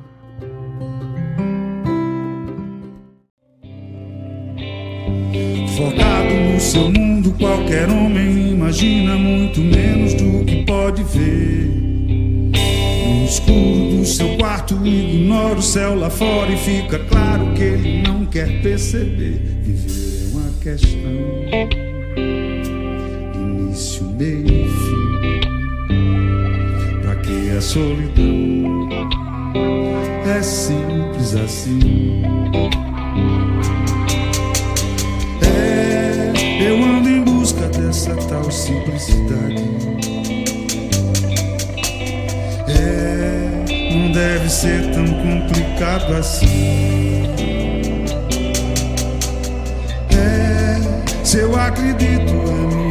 [6.34, 11.70] No seu mundo, qualquer homem imagina muito menos do que pode ver.
[13.06, 18.02] No escuro do seu quarto, ignora o céu lá fora e fica claro que ele
[18.02, 19.40] não quer perceber.
[19.62, 21.00] Viver é uma questão,
[23.34, 25.40] início, meio e fim.
[27.02, 28.88] Pra que a solidão?
[30.26, 32.22] É simples assim.
[37.94, 39.62] Dessa tal simplicidade.
[42.68, 47.22] É, não deve ser tão complicado assim.
[50.10, 52.83] É, se eu acredito, é